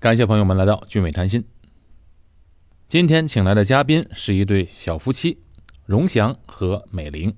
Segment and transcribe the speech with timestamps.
[0.00, 1.44] 感谢朋友们来到聚美谈心。
[2.88, 5.42] 今天请来的嘉宾是一对小夫妻，
[5.84, 7.36] 荣祥和美玲。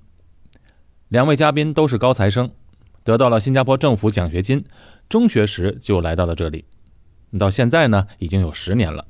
[1.09, 2.49] 两位嘉宾都是高材生，
[3.03, 4.63] 得到了新加坡政府奖学金，
[5.09, 6.63] 中学时就来到了这里，
[7.37, 9.07] 到现在呢已经有十年了。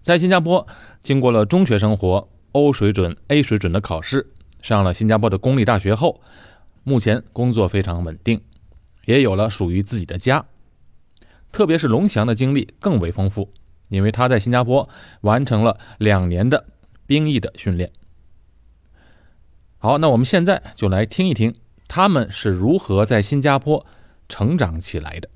[0.00, 0.66] 在新加坡，
[1.04, 4.28] 经过了中学生活 O 水准、A 水准的考试，
[4.60, 6.20] 上了新加坡的公立大学后，
[6.82, 8.40] 目前工作非常稳定，
[9.04, 10.44] 也有了属于自己的家。
[11.52, 13.52] 特别是龙翔的经历更为丰富。
[13.88, 14.88] 因为他在新加坡
[15.22, 16.64] 完成了两年的
[17.06, 17.90] 兵役的训练。
[19.78, 21.56] 好，那我们现在就来听一听
[21.88, 23.84] 他们是如何在新加坡
[24.28, 25.28] 成长起来的。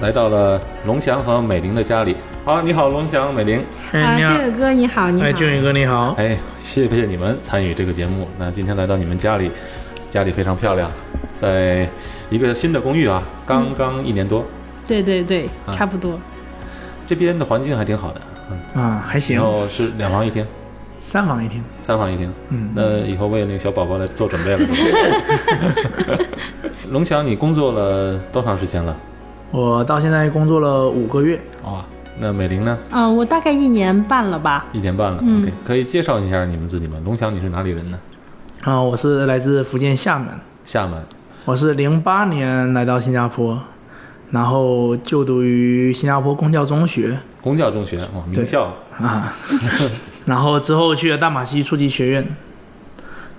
[0.00, 2.16] 来到了龙翔和美玲的家里。
[2.44, 3.62] 好，你好，龙翔、美玲。
[3.92, 5.26] 啊，俊宇哥你好，你好。
[5.26, 6.14] 哎，俊宇哥你好。
[6.18, 8.26] 哎，谢谢你们参与这个节目。
[8.38, 9.50] 那今天来到你们家里，
[10.10, 10.90] 家里非常漂亮，
[11.34, 11.88] 在
[12.30, 14.44] 一个新的公寓啊，刚刚一年多。
[14.86, 16.18] 对对对，差不多。
[17.06, 19.36] 这边的环境还挺好的，嗯啊，还行。
[19.36, 20.44] 然后是两房一厅。
[21.00, 21.62] 三房一厅。
[21.82, 22.32] 三房一厅。
[22.48, 24.68] 嗯，那以后为那个小宝宝来做准备了。
[26.90, 28.96] 龙翔，你工作了多长时间了？
[29.52, 31.84] 我到现在工作了五个月哇，
[32.18, 32.78] 那美玲呢？
[32.90, 34.64] 啊，我大概一年半了吧。
[34.72, 36.96] 一年半了，OK，可以介绍一下你们自己吗？
[37.04, 37.98] 龙翔，你是哪里人呢？
[38.62, 40.28] 啊，我是来自福建厦门。
[40.64, 40.98] 厦门。
[41.44, 43.60] 我是零八年来到新加坡，
[44.30, 47.18] 然后就读于新加坡公教中学。
[47.42, 49.30] 公教中学哦，名校啊。
[50.24, 52.26] 然后之后去了大马西初级学院，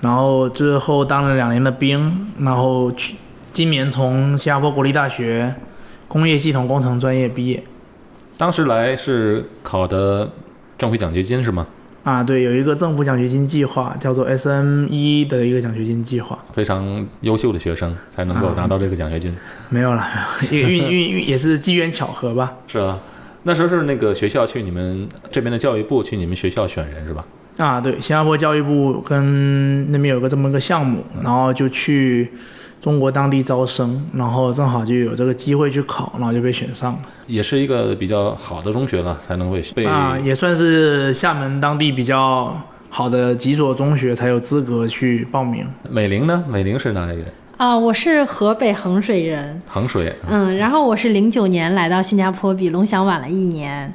[0.01, 3.15] 然后之后当了两年的兵，然后去
[3.51, 5.55] 今年从新加坡国立大学。
[6.13, 7.63] 工业系统工程专业毕业，
[8.37, 10.29] 当时来是考的
[10.77, 11.65] 政府奖学金是吗？
[12.03, 16.37] 啊，对，有一个政府奖学金计划，叫做 S M E 的一个奖学金计划。
[16.53, 19.35] 非常优秀的学生才能够拿到这个奖学金。
[19.69, 20.05] 没有了，
[20.51, 22.57] 运运运也是机缘巧合吧？
[22.67, 22.99] 是啊，
[23.41, 27.25] 那时候是那个学校去你们这边的教育部去你们学校选人是吧？
[27.57, 32.31] 啊，对，新加坡教育部跟那边有个这么个项目，然后就去。
[32.83, 36.99] 中国当地招生，然后正好就有这个机会去考，然后就被选上了。
[37.27, 42.53] 也是一个比较好的中学了，才能被被啊，也算是厦门当地比较
[42.89, 45.65] 好的几所中学才有资格去报名。
[45.89, 46.43] 美玲呢？
[46.49, 47.25] 美玲是哪里人？
[47.55, 49.61] 啊，我是河北衡水人。
[49.65, 50.13] 衡水。
[50.29, 53.93] 嗯，然后我是零九年来到新加坡，比龙翔晚了一年。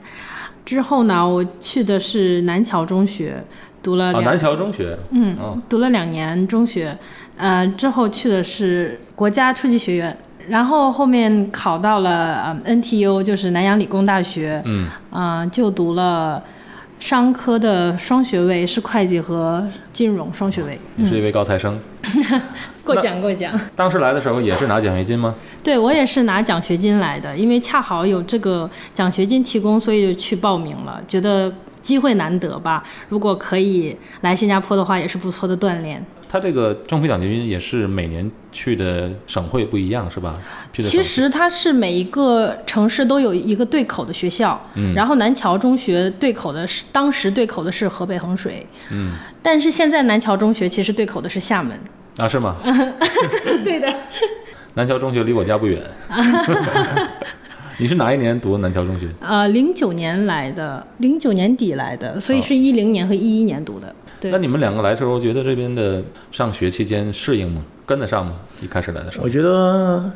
[0.65, 3.45] 之后呢，我去的是南桥中学，
[3.83, 4.15] 读了。
[4.15, 4.97] 啊，南桥中学。
[5.11, 5.37] 嗯，
[5.69, 6.97] 读了两年中学。
[7.39, 10.17] 呃，之后去的是国家初级学院，
[10.49, 12.35] 然后后面考到了
[12.65, 16.43] 呃 NTU，就是南洋理工大学，嗯，啊，就读了
[16.99, 20.81] 商科的双学位，是会计和金融双学位。
[20.97, 21.79] 你是一位高材生，
[22.83, 23.53] 过奖过奖。
[23.77, 25.35] 当时来的时候也是拿奖学金吗？
[25.63, 32.83] 对，我也是拿奖学金来的，因为恰好有这个奖学金提供，所以就去报名了，觉得机会难得吧。
[33.09, 36.05] 如果可以来新加坡的话，也是不错的锻炼。
[36.29, 40.39] 他这个政府奖学金也是每年去的省会不一样，是吧？
[40.73, 51.79] 其实它是每一个城市都有一个对口的学校，嗯，然后南桥中学对口的是当时对口的是河北衡水，嗯，但是现在南桥中学其实对口的是厦门，
[52.19, 52.57] 啊，是吗？
[53.65, 53.93] 对的。
[54.75, 55.83] 南桥中学离我家不远。
[57.81, 59.09] 你是哪一年读的南桥中学？
[59.21, 63.95] 呃，零九年来的，零九年底来的，所以是一零年和一一年读的。
[64.23, 67.63] 那你们两个来的时候，觉得这边的上学期间适应吗？
[67.87, 68.33] 跟得上吗？
[68.61, 70.13] 一开始来的时候，我觉得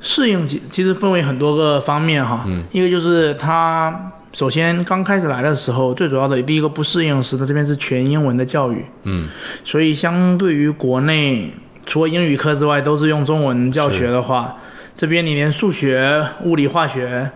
[0.00, 2.44] 适应其其实分为很多个方面哈。
[2.46, 2.64] 嗯。
[2.72, 8.84] 一个就是他首先刚开始来的时候，最主要的第一个不适应是他这边是全英文的教育。
[9.02, 9.28] 嗯。
[9.64, 11.52] 所以相对于国内，
[11.84, 14.56] 除了英语课之外都是用中文教学的话，
[14.96, 17.30] 这边你连数学、物理、化学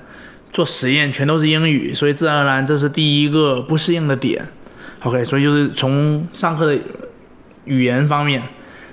[0.52, 4.46] 做实验全都是英语，所以自然而然这是第一个不适应的点。
[5.06, 6.76] OK，所以就是从上课的
[7.64, 8.42] 语言方面，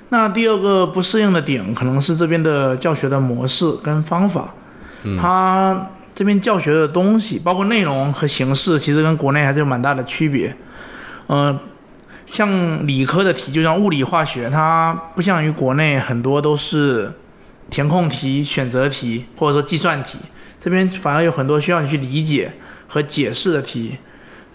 [0.10, 4.54] 那第二个不适应的点可能是这边的教学的模式跟方法。
[5.01, 10.56] 嗯，它这边教学的东西，包括内容和形式，其实跟国内还是有蛮大的区别。
[11.30, 11.57] 嗯，
[12.27, 17.12] 像理科的题，就像物理化学，它不像于国内很多都是
[17.71, 20.19] 填空题、选择题或者说计算题，
[20.60, 22.51] 这边反而有很多需要你去理解
[22.88, 23.98] 和解释的题。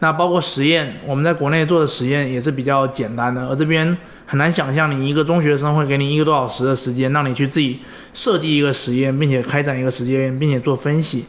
[0.00, 3.96] 那包括实验，我们在国内做的实验也是比较简单的，而这边
[4.26, 7.80] 很难想象你一个中学生会给你一个多小时的时间，让你去自己
[8.14, 11.24] 设计一个实验，并且开展一个实验，并且做分析。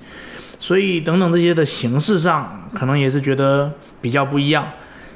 [0.60, 3.72] 所以等等这些的形式上，可能也是觉得
[4.02, 4.68] 比较不一样。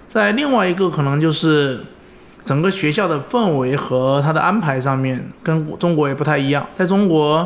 [0.08, 1.84] 在另外一个可能就是
[2.46, 6.66] 整个学校的氛围和它的安排上面，跟中国也不太一样。
[6.74, 7.46] 在中国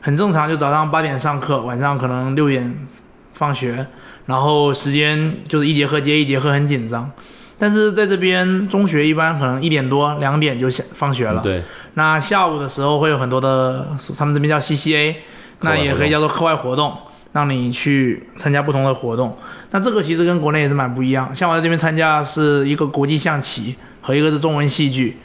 [0.00, 2.86] 很正常，就早上八点上课，晚上可能六点
[3.32, 3.86] 放学，
[4.28, 7.10] 然后时间就是一节课接一节课，很紧张。
[7.58, 11.40] 但是在这边中学一般可能一点多两点就下放学了。
[11.40, 11.62] 对，
[11.94, 15.16] 那下午的时候会有很多的，他们这边叫 CCA，
[15.62, 16.94] 那也可以叫做课外活动，
[17.32, 19.36] 让你去参加不同的活动。
[19.70, 21.34] 那这个其实跟国内也是蛮不一样。
[21.34, 25.16] 像我在这边参加是一个国际象棋和一个是中文戏剧。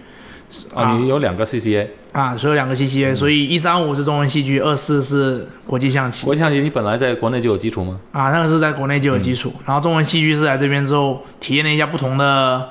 [0.74, 6.26] 啊，你有两个 CCA 啊，所以有两个 CCA，、所以一三五是中文戏剧，二四是国际象棋。
[6.26, 8.00] 国际象棋你本来在国内就有基础吗？
[8.12, 12.70] 啊，那个是在国内就有基础，然后中文戏剧是来这边之后体验了一下不同的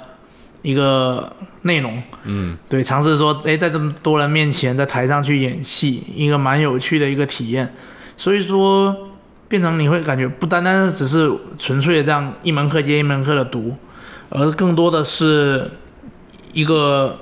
[0.62, 1.30] 一个
[1.62, 7.74] 内容，嗯，对，尝试说，哎，在这么多人面前，在台上去演戏，一个蛮有趣的一个体验。
[8.16, 8.96] 所以说，
[9.48, 11.28] 变成你会感觉不单单只是
[11.58, 13.74] 纯粹的这样一门课接一门课的读，
[14.28, 15.68] 而更多的是
[16.52, 17.18] 一个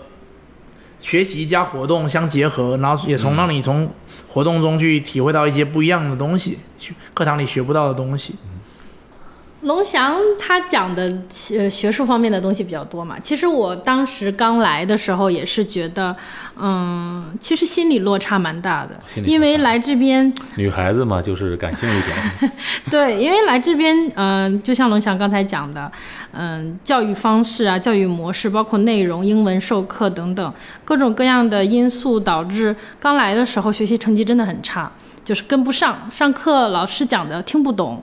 [1.01, 3.91] 学习加活动相结合，然后也从让你从
[4.29, 6.59] 活动中去体会到一些不一样的东西，
[7.13, 8.35] 课堂里学不到的东西。
[9.63, 11.03] 龙翔他讲的
[11.57, 16.17] 呃学术方面的东西比较多嘛，其实我当时刚来的时候也是觉得，
[16.59, 22.53] 嗯，其实心理落差蛮大的因为来这边，女孩子嘛，就是感性一点。
[22.91, 25.93] 对，因为来这边，嗯、就像龙翔刚才讲的，
[26.33, 30.55] 嗯、教育方式啊、教育模式，包括内容、英文授课等等
[30.87, 34.91] 各种各样的因素，导致刚来的时候学习成绩真的很差，
[35.23, 38.03] 就是跟不上，上课老师讲的听不懂。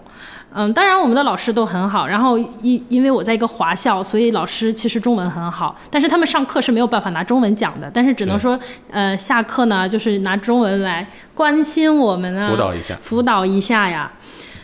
[0.54, 8.60] 嗯，当然我们的老师都很好，然后因因为我在一个华校，所以老师其实中文很好，但是他们上课是没有办法拿中文讲的，但是只能说，
[8.90, 14.12] 呃，下课呢就是拿中文来关心我们啊，辅导一下辅导一下呀。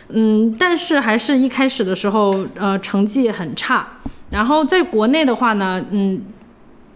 [0.08, 3.86] 嗯，但是还是一开始的时候，呃，成绩很差。
[4.30, 6.20] 然后在国内的话呢，嗯，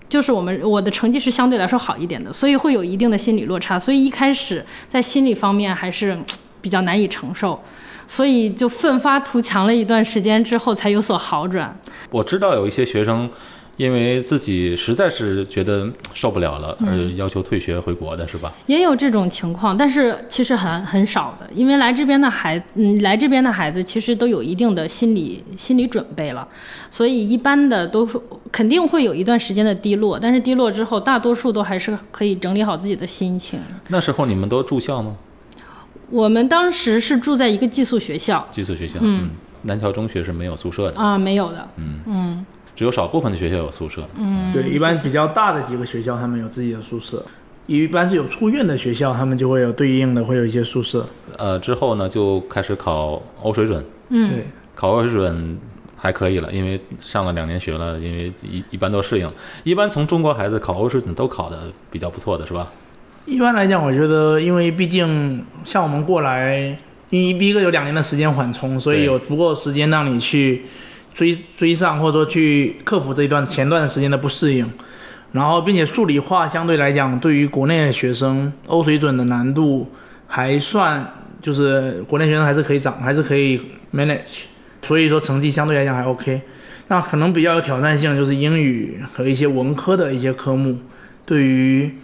[0.08, 3.78] 就是我们我的成绩是相对来说好一点的，所以会有一定的心理落差。
[3.78, 6.18] 所以一开始在心理方面还是
[6.60, 7.60] 比较难以承受，
[8.08, 11.78] 所以就奋发图强了一段时间之后才有所好转。
[12.10, 13.30] 我知道有一些学生，
[13.76, 18.52] 因为自己实在是觉得受不了了，而要求退学回国的是吧？
[18.66, 26.48] 也有这种情况，但是其实很很少的，因为来这边的孩，嗯，来这边的孩子其实都有一定的心理心理准备了，
[26.90, 28.18] 所以一般的都是
[28.50, 33.60] 肯定会有一段时间的低落，但是低落之后，大多数都还是可以整理好自己的心情。
[33.88, 35.14] 那时候你们都住校吗？
[36.10, 38.98] 我们当时是住在一个寄宿学校寄宿学校？
[39.02, 39.28] 嗯，
[39.62, 44.06] 南桥中学是没有宿舍的，啊，没有的，嗯嗯只有少部分的学校有宿舍。
[44.16, 47.24] 嗯对，一般比较大的几个学校，他们有自己的宿舍。
[47.66, 51.06] 一般是有出院的学校，他们就会有对应的，会有一些宿舍。
[51.36, 55.58] 呃，之后呢就开始考欧水准，嗯，对，考欧水准
[55.94, 59.34] 还可以了，因为上了两年学了，因为一一般都适应了。
[59.64, 62.72] 一般从中国孩子考欧水准都考的比较不错的是吧？
[63.28, 66.74] 一般来讲，我觉得，因为毕竟像我们过来，
[67.10, 70.62] 因为第一个有两年的时间缓冲，所以有足够的时间让你去
[71.12, 74.66] 追追上，或者说去克服这一段前段时间的不适应。
[75.32, 79.86] 然后，并且数理化相对来讲，对于国内的学生，欧水准的难度
[80.26, 81.06] 还算，
[81.42, 83.60] 就是国内学生还是可以涨，还是可以
[83.94, 84.46] manage。
[84.80, 86.40] 所以说成绩相对来讲还 OK。
[86.88, 90.78] 那可能比较有挑战性就是英语和一些文科的一些科目，
[91.26, 91.94] 对于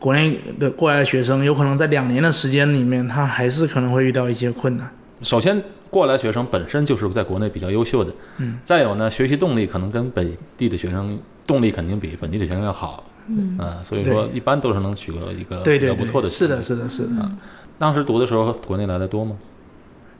[0.00, 4.90] 国内的过来的学生，有可能在两年的时间里面，他还是可能会遇到一些困难。
[5.20, 16.28] 首先，过来学生本身就是在国内比较优秀的，嗯，再有呢，学习动力可能跟本地的学生动力肯定比本地的学生要好，嗯，所以说一般都是能取得一个比较不错的。
[16.30, 16.62] 是的，。
[16.62, 17.30] 是的，是的。
[17.78, 19.36] 当时读的时候，国内来的多吗？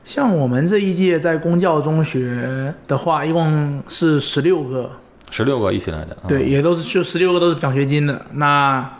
[0.05, 4.91] 像我们这一届在公教中学的话，一共是十六个，
[5.31, 8.27] 十六个一起来的，对，嗯也都是就十六个都是奖学金的。
[8.33, 8.91] 那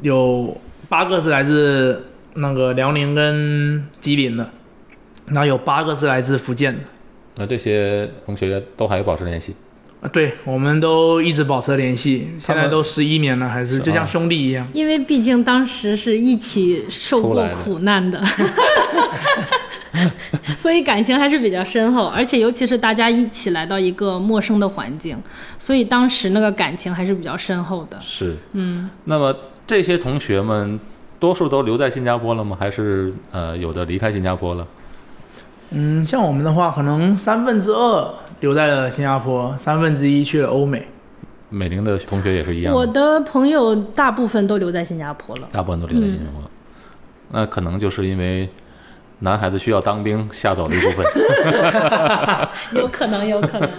[0.00, 0.56] 有
[0.88, 4.50] 八个是来自那个辽宁跟吉林的，
[5.26, 6.80] 然后有八个是来自福建的。
[7.36, 9.54] 那这些同学都还有保持联系。
[10.00, 14.66] 啊，对，我们都一直保持联系，他们现在都十一年了，还是就像兄弟一样。
[14.72, 18.20] 因为毕竟当时是一起受过苦难的，
[20.56, 25.16] 所以感情还是比较深厚，而且尤其是大家一起来到一个陌生的环境，
[25.56, 27.96] 所以当时那个感情还是比较深厚的。
[28.00, 28.90] 是，嗯。
[29.04, 29.32] 那么
[29.66, 30.78] 这些同学们
[31.18, 32.56] 多数都留在新加坡了吗？
[32.58, 34.66] 还是呃有的离开新加坡了？
[35.70, 40.86] 嗯，像我们的话，可能三分之二留在了新加坡，三分之一去了欧美。
[41.48, 42.86] 美玲的同学也是一样我？
[42.86, 45.48] 的朋友大部分都留在新加坡了。
[45.52, 46.42] 大部分都留在新加坡，
[47.30, 48.48] 那可能就是因为
[49.20, 51.06] 男孩子需要当兵吓走了一部分。
[52.74, 53.70] 有可能，有可能。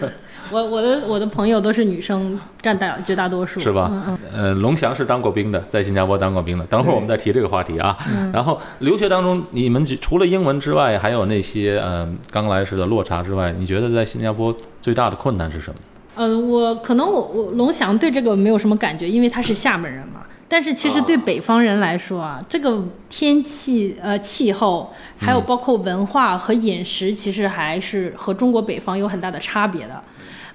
[0.51, 3.89] 我我的我的朋友都是女生，占大绝大多数，是吧？
[3.91, 4.17] 嗯嗯。
[4.33, 6.65] 呃，龙翔是当过兵的，在新加坡当过兵的。
[6.65, 7.97] 等会儿我们再提这个话题啊。
[8.07, 15.75] 嗯然后留学当中，你们除了英文之外，还有那些呃刚来时的落差之外，你觉得在新加坡最大的困难是什么？
[16.15, 20.21] 呃，我可能我我龙翔对这个没有什么感觉，因为他是厦门人嘛。
[20.47, 29.99] 但是其实对北方人来说啊，这个天气、呃气候，还有包括文化和饮食，其实还是和中国北方有很大的差别的。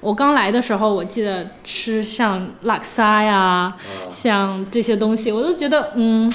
[0.00, 3.74] 我刚来的时候，我记得吃像拉萨呀，
[4.08, 6.32] 像这些东西，我都觉得嗯，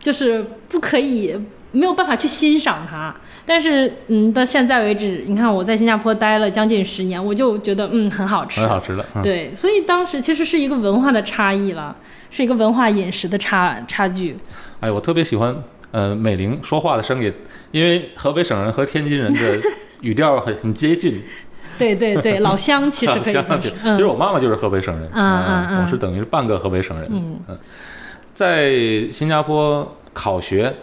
[0.00, 1.34] 就是不可以，
[1.70, 3.14] 没有办法去欣赏它。
[3.46, 9.04] 但是，嗯，到现在为止，你看我在新加坡待了将近十年，我就觉得嗯很好吃，很好吃的。
[9.14, 11.94] 嗯、对，所以当时其实是一个文化的差异了，
[12.30, 14.36] 是一个文化饮食的差差距。
[14.80, 15.54] 哎，我特别喜欢
[15.92, 17.32] 呃美玲说话的声音，
[17.70, 19.60] 因为河北省人和天津人的
[20.00, 21.22] 语调很很接近。
[21.78, 23.58] 对对对， 老乡其实可以说。
[23.58, 27.08] 其实我妈妈就是河北省人，嗯嗯嗯，我是等于是半个河北省人。
[27.12, 27.58] 嗯嗯，
[28.32, 28.72] 在
[29.10, 30.74] 新加坡考学。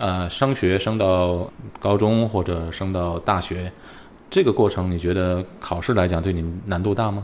[0.00, 1.46] 呃，升学升到
[1.78, 3.70] 高中或者升到大学，
[4.30, 7.22] 这个过程你觉得考试来讲对你难度大吗？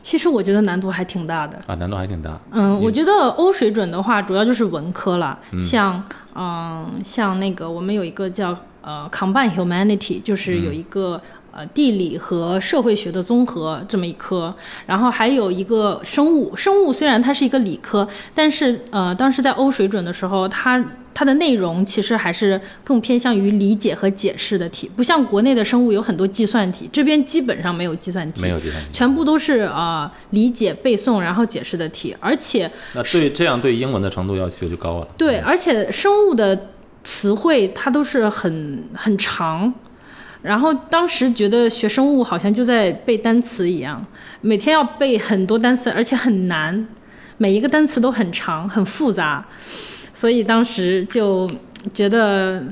[0.00, 2.40] 其实我觉得难度还挺大的啊，难度还挺大。
[2.52, 6.02] 嗯，我觉得欧水准的话，主要就是文科了，像
[6.34, 11.20] 嗯像那个我们有一个叫呃 Combine Humanity，就是有一个。
[11.52, 14.54] 呃，地理和社会学的综合这么一科，
[14.86, 16.54] 然后还有一个生物。
[16.56, 35.08] 生物虽然它是一个理科，但是呃，当时在欧水准的时候，它它的内容其实还是更偏向于理解和解释的题，不像国内的生物有很多计算题，这边基本上没有计算题，没有计算题，全部都是啊、呃、理解背诵然后解释的题，而且那对这样对英文的程度要求就高了。
[35.18, 36.68] 对，而且生物的
[37.02, 39.74] 词汇它都是很很长。
[40.42, 44.04] 然后当时觉得学生物好像就在背单词一样，
[44.40, 46.86] 每天要背很多单词，而且很难，
[47.36, 49.46] 每一个单词都很长、很复杂，
[50.14, 51.48] 所以当时就
[51.92, 52.64] 觉得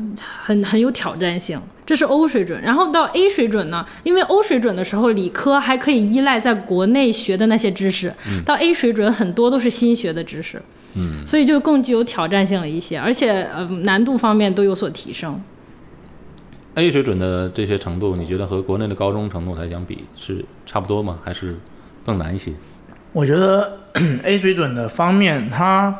[0.44, 1.60] 很很有挑战性。
[1.84, 8.12] 这是欧水准，然后到 A 水准呢，因为欧水准的时候理科还可以依赖在国内学的那些知识，
[8.44, 10.60] 到 A 水准很多都是新学的知识，
[10.96, 15.40] 嗯，所以就更具有挑战性了一些，而且呃难度方面都有所提升。
[16.75, 21.18] A 水准的这些程度，你觉得和国内的高中程度来讲比是差不多吗？
[21.25, 21.56] 还是
[22.04, 22.52] 更难一些？
[23.12, 23.78] 我觉得
[24.22, 25.98] A 水准的方面，它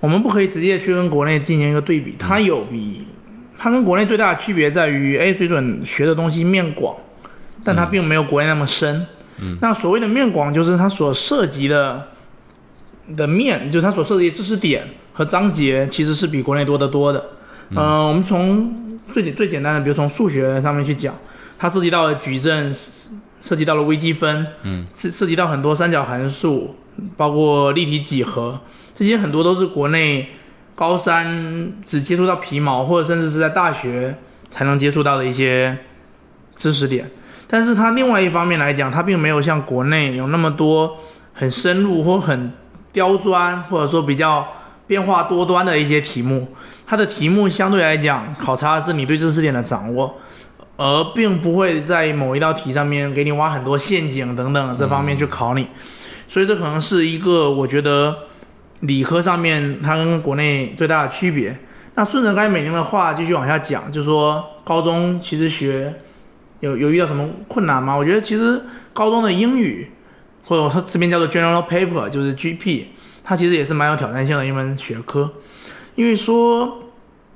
[0.00, 3.06] 我们不可以直接去跟国内进行一个对比，它有比
[3.58, 6.94] 它跟国内最大的区别在于 A 水准学的东西面广，
[7.64, 9.06] 但它并没有国内那么深。
[9.40, 12.08] 嗯，那所谓的面广，就是它所涉及的
[13.16, 17.24] 的面，就是它所涉及的知识点和章节，其实是比国内多得多的。
[17.70, 18.83] 嗯、呃，我们从
[19.14, 21.14] 最最简单的，比如从数学上面去讲，
[21.56, 22.74] 它涉及到了矩阵，
[23.40, 26.74] 涉及到了微积分，嗯，涉涉及到很多三角函数，
[27.16, 28.58] 包括立体几何，
[28.92, 30.30] 这些很多都是国内
[30.74, 34.16] 高三只接触到皮毛，或者甚至是在大学
[34.50, 35.78] 才能接触到的一些
[36.56, 37.08] 知识点。
[37.46, 40.98] 但是它另外一方面来讲，它并没有像国内有那么多
[41.32, 42.52] 很深入或很
[42.92, 44.44] 刁钻，或者说比较
[44.86, 46.48] 变化多端的一些题目。
[46.86, 50.14] 它的题目相对来讲，考察的是你对知识点的掌握，
[50.76, 55.66] 而并不会在某一道题上面给你挖很多陷阱等等这方面去考你。
[56.28, 58.14] 所以这可能是一个我觉得
[58.80, 61.56] 理科上面它跟国内最大的区别。
[61.94, 65.94] 那顺着刚才美玲的话继续往下讲，就说高中其实学
[66.60, 67.94] 有有遇到什么困难吗？
[67.94, 68.60] 我觉得其实
[68.92, 69.90] 高中的英语，
[70.44, 72.84] 或者它这边叫做 General Paper，就是 GP，
[73.24, 75.28] 它其实也是蛮有挑战性的一门学科。
[75.96, 76.80] 因为说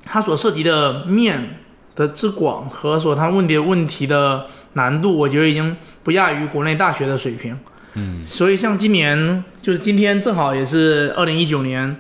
[0.04, 1.58] 它所涉及的面
[1.96, 7.58] 的之广和所它问题的问题的难度，我觉得已经不亚于国内大学的水平。
[7.94, 11.96] 嗯，所以像今年就是今天正好也是二零一九年，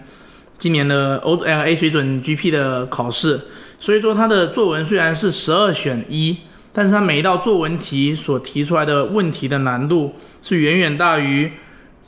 [0.58, 3.40] 今年的 O L A 水准 GP 的考试，
[3.80, 6.36] 所以说它的作文虽然是十二选一，
[6.72, 11.50] 但是它每一道作文题所提出来的问题的难度是远远大于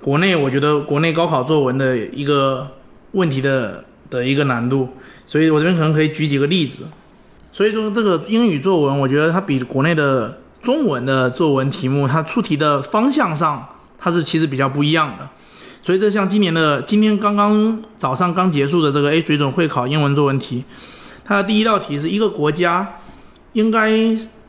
[0.01, 2.69] 国内，我觉得国内高考作文的一个
[3.13, 3.85] 问题的。
[4.11, 4.89] 的一个难度，
[5.25, 6.83] 所以我这边可能可以举几个例子。
[7.53, 13.65] 所以说这个英语作文，我觉得它比国内的中文的作文题目，它出题的方向上，
[13.97, 15.29] 它是其实比较不一样的。
[15.81, 20.65] 所以这像今年的今天刚刚早上刚结束的这个 A 水准会考英文作文题，
[21.25, 22.97] 它的第一道题是一个国家
[23.53, 23.93] 应该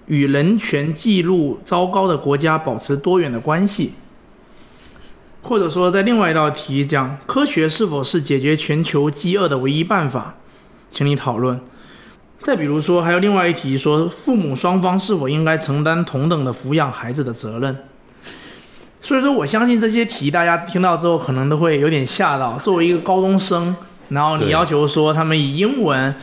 [0.07, 3.91] 与人权记录糟糕的国家保持多远的关系。
[5.41, 10.35] 或者说在另外一道题讲科学是否是解决全球饥饿的唯一办法，
[10.89, 11.59] 请你讨论。
[12.39, 17.75] 再比如说，还有另外一题说父母双方是否应该承担同等的抚养孩子的责任。
[19.01, 22.57] 所以说，我相信这些题大家听到之后可能都会有点吓到。
[22.59, 23.75] 作为一个高中生，
[24.09, 26.13] 然后你要求说他们以英文，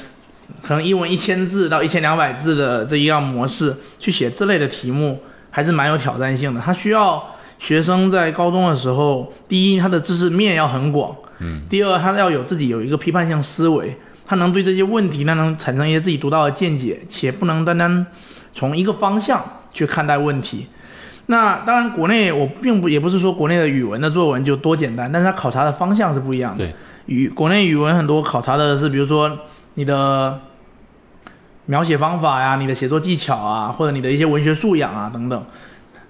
[0.62, 5.20] 可能英文一千字到一千两百字的这一样模式去写这类的题目，
[5.50, 6.60] 还是蛮有挑战性的。
[6.60, 7.24] 它需要
[7.58, 13.96] 学生在高中的时候，第一，他的知识面要很广，嗯，第二，他要有自己有一个批判性思维，
[14.26, 18.06] 他能对这些问题，他能产生一些自己独到的见解，且不能单单
[18.54, 20.68] 从一个方向去看待问题。
[21.26, 26.64] 那当然，国内我并不也不是说国内的语文的作文就多简单，但是它考察的方向是不一样的。
[26.64, 26.74] 对，
[27.06, 29.30] 语国内语文很多考察的是，比如说
[29.74, 30.40] 你的
[31.66, 35.44] 描写方法呀、你的写作技巧啊，或者你的一些文学素养啊等等。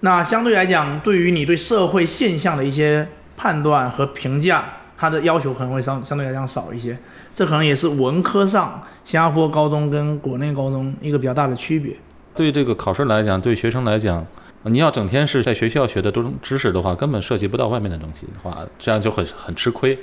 [0.00, 4.64] 那相对来讲，对于你对社会现象的一些判断和评价，
[4.96, 6.96] 它的要求可能会相相对来讲少一些。
[7.34, 11.96] 这可能也是文科上新加坡高中跟国内高中一个比较大的区别。
[12.34, 14.24] 对这个考试来讲，对学生来讲，
[14.64, 19.98] 你要整天是在学校学的多种知识的话，根本涉及不到外面的东西的话，这样就很很吃亏。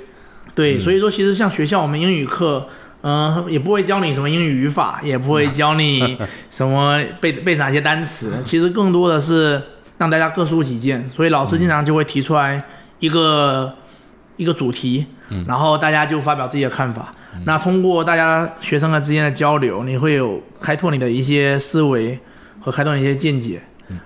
[0.54, 2.66] 对，所以说其实像学校我们英语课，
[3.02, 6.18] 嗯、也不会教你什么英语语法，也不会教你
[6.50, 9.60] 什么背背哪些单词，其实更多的是
[9.98, 11.08] 让大家各抒己见。
[11.08, 12.62] 所以老师经常就会提出来
[12.98, 13.74] 一个、
[14.36, 15.06] 一个主题，
[15.46, 17.14] 然后大家就发表自己的看法。
[17.44, 22.18] 那通过大家学生的之间的交流，你会有开拓你的一些思维
[22.60, 23.60] 和开拓一些见解。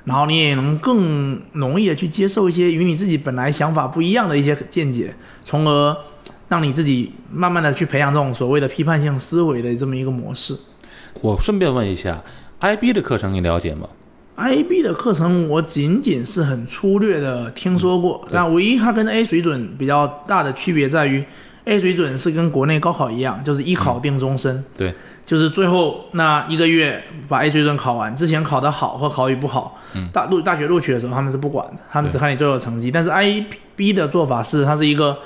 [0.04, 5.96] 然后你也能更容易的去接受一些与你自己本来想法不一样的一些见解，从而
[6.48, 10.54] 让你自己慢慢的去培养这种所谓的批判性思维的这么一个模式。
[11.22, 12.22] 我顺便问一下
[12.60, 13.88] ，IB 的课程你了解吗？
[14.40, 21.22] IB 的课程我仅仅是很粗略的听说过，但唯一它跟 A 水准比较大的区别在于
[21.66, 24.64] ，A 水准是跟国内高考一样，就是一考定终身。
[24.76, 24.94] 对，
[25.26, 29.78] 就是最后那一个月把 A 水准考完，之前考得好或考与不好，
[30.12, 32.90] 大录大学录取的时候他们是不管的，他们只看你最后的成绩。
[32.90, 35.18] 但是 IB 的做法是，它是一个，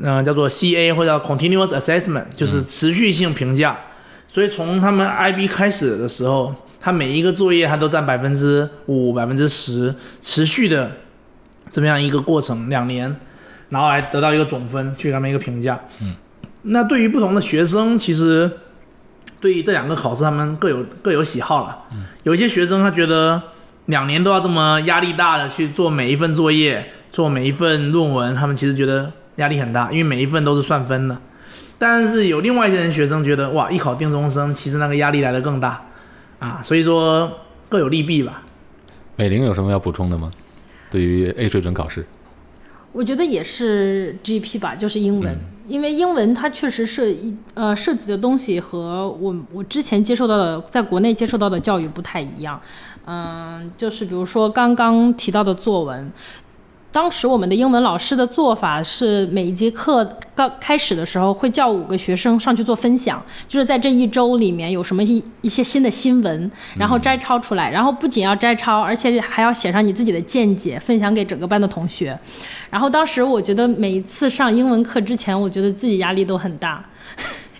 [0.00, 3.76] 嗯、叫做 CA 或者叫 Continuous Assessment，就是持续性评价。
[4.28, 10.90] 所以从他们 IB 开始的时候，他每一个作业他都占百分之五、百分之十，持续的
[11.70, 13.14] 这么样一个过程，两年，
[13.68, 15.78] 然后来得到一个总分，去给他们一个评价。
[16.00, 16.14] 嗯，
[16.62, 18.50] 那对于不同的学生，其实
[19.38, 21.84] 对于这两个考试，他们各有各有喜好了。
[21.92, 23.40] 嗯，有一些学生他觉得
[23.86, 31.16] 两年都要这么压力大的去做每一份作业，做每一份论文，他们其实觉得压力很大，因为每一份都是算分的。
[31.78, 35.82] 但是有另外一些人学生觉得，哇，一考定终生，其实那个压力来的更大
[36.40, 36.60] 啊。
[36.64, 37.30] 所以说
[37.68, 38.42] 各有利弊吧。
[39.14, 40.28] 美玲有什么要补充的吗？
[40.90, 42.04] 对于 A 水准考试，
[42.90, 52.60] 我觉得也是 GP 吧，就是英文，因为英文它确实涉一呃涉及的东西和我我之前接受到的，在国内接受到的教育不太一样。
[53.06, 56.10] 嗯，就是比如说刚刚提到的作文。
[56.92, 72.18] 当时我们的英文老师的做法是，每一节课刚开始的时候会叫五个学生上去做分享，就是在这一周里面有什么一一些新的新闻，然后摘抄出来，然后不仅要摘抄，而且还要写上你自己的见解，分享给整个班的同学。
[72.70, 76.84] 然后当时我觉得每一次上英文课之前，我觉得自己压力都很大，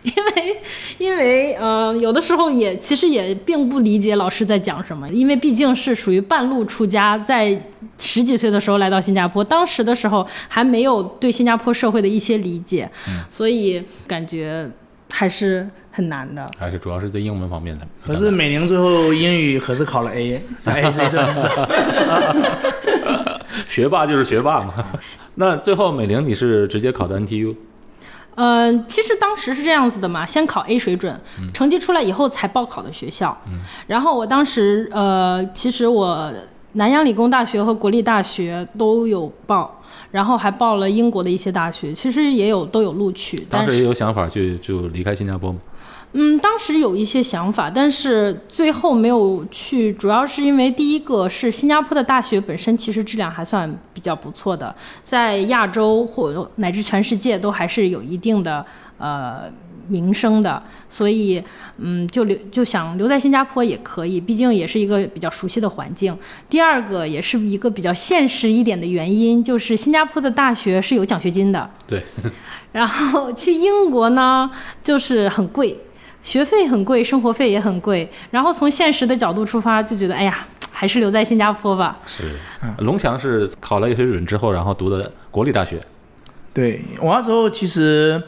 [0.02, 0.56] 因为
[0.98, 7.60] 因为呃有的时候也其实也并不理解老师在讲什么，因为毕竟是属于半路出家，在
[7.98, 12.90] 十几岁的时候来到新加坡，当时的时候还没有对新加坡社会的一些理解，
[13.28, 14.68] 所以感觉
[15.10, 16.46] 还是很难的。
[16.58, 17.86] 还是主要是在英文方面的。
[18.06, 22.46] 可是美玲最后英语可是考了 A， 在 A 水准上。
[23.68, 24.72] 学霸就是学霸嘛。
[25.36, 27.54] 那最后美玲你是直接考的 NTU，
[28.34, 31.18] 嗯，其实当时是这样子的嘛，先考 A 水准，
[31.52, 33.36] 成绩出来以后才报考的学校。
[33.86, 36.32] 然后我当时呃，其实我
[36.72, 39.79] 南洋理工大学和国立大学都有报，
[40.10, 45.58] 然后还报了英国的一些大学，其实也有都有录取，当时也有想法去就离开新加坡吗。
[46.12, 58.66] 嗯，当时有一些想法，但是最后没有去，主要是因为第一个是新加坡的大学本身其实质量还算比较不错的，在亚洲或乃至全世界都还是有一定的
[58.98, 59.44] 呃
[59.90, 61.42] 名声的，所以
[61.78, 66.16] 嗯就留就想留在新加坡也可以，毕竟也是一个比较熟悉的环境。
[66.48, 72.02] 第二个也是一个比较现实一点的原因，就是新加坡的大学是有奖学金的，对，
[72.72, 74.50] 然后去英国呢
[74.82, 75.76] 就是很贵。
[76.22, 78.06] 学费很贵，生活费也很贵。
[78.30, 81.98] 然后从现实的角度出发，就觉得哎呀，还是留在新加坡吧。
[82.04, 82.38] 是，
[82.80, 85.80] 龙翔是考了一水准之后，然后读的国立大学。
[86.52, 88.22] 对我那时候其实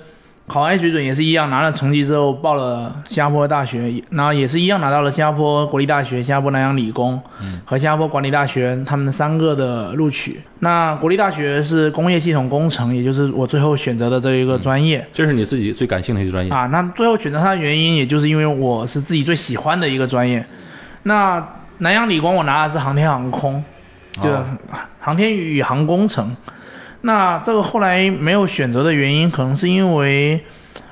[0.52, 7.18] 考 A 水准也是一样，拿了成绩之后报了新加坡大学，然后也是一样拿到了新加坡国立大学、新加坡南洋理工
[7.64, 10.38] 和新加坡管理大学他们三个的录取。
[10.58, 15.02] 那国立大学是工业系统工程，也就是我最后选择的这一个专业。
[15.10, 16.66] 这是你自己最感兴趣的专业啊？
[16.66, 20.44] 那最后选择它的原因，也就是因为我是自己最喜欢的一个专业。
[21.04, 21.42] 那
[21.78, 23.64] 南洋理工我拿的是航天航空，
[24.20, 24.28] 就
[25.00, 26.36] 航天与宇航工程。
[27.02, 30.40] 那这个后来没有选择的原因，可能是因为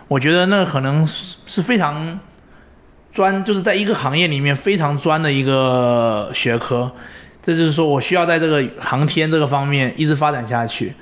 [0.08, 2.18] 我觉得那可能是是非常
[3.12, 6.90] 专，就是在一个行业里面非常专的一个学科。
[7.42, 10.92] 这就是说我需要在这个航天这个方面一直发展下去，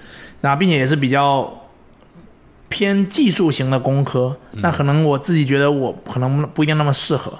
[0.42, 1.52] 那并且也是比较
[2.68, 4.36] 偏技术型的工科。
[4.52, 7.32] 那可能我自己觉得我可能不一定那么适合。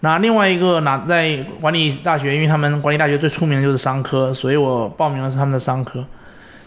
[0.00, 6.04] 那另外一个呢在管理大学，因为他们管理大学最出名的就是商科，所以我报名的是他们的商科。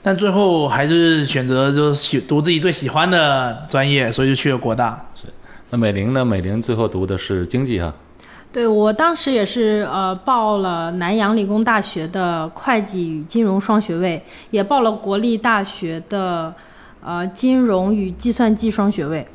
[0.01, 5.05] 但最后还是选择就是读自己最喜欢的专业，所以就去了国大。
[5.13, 5.25] 是，
[5.71, 6.23] 那美玲呢？
[6.23, 7.93] 美玲最后读的是经济哈。
[8.51, 16.51] 对我当时也是呃报了南洋理工大学的会计与金融双学位，也报了国立大学的
[17.03, 19.27] 呃金融与计算机双学位。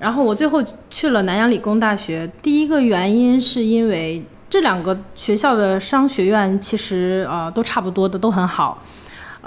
[0.00, 8.82] 然后我最后去了南洋理工大学，第一个原因是因为这两个学校的商学院其实呃都差不多的，都很好。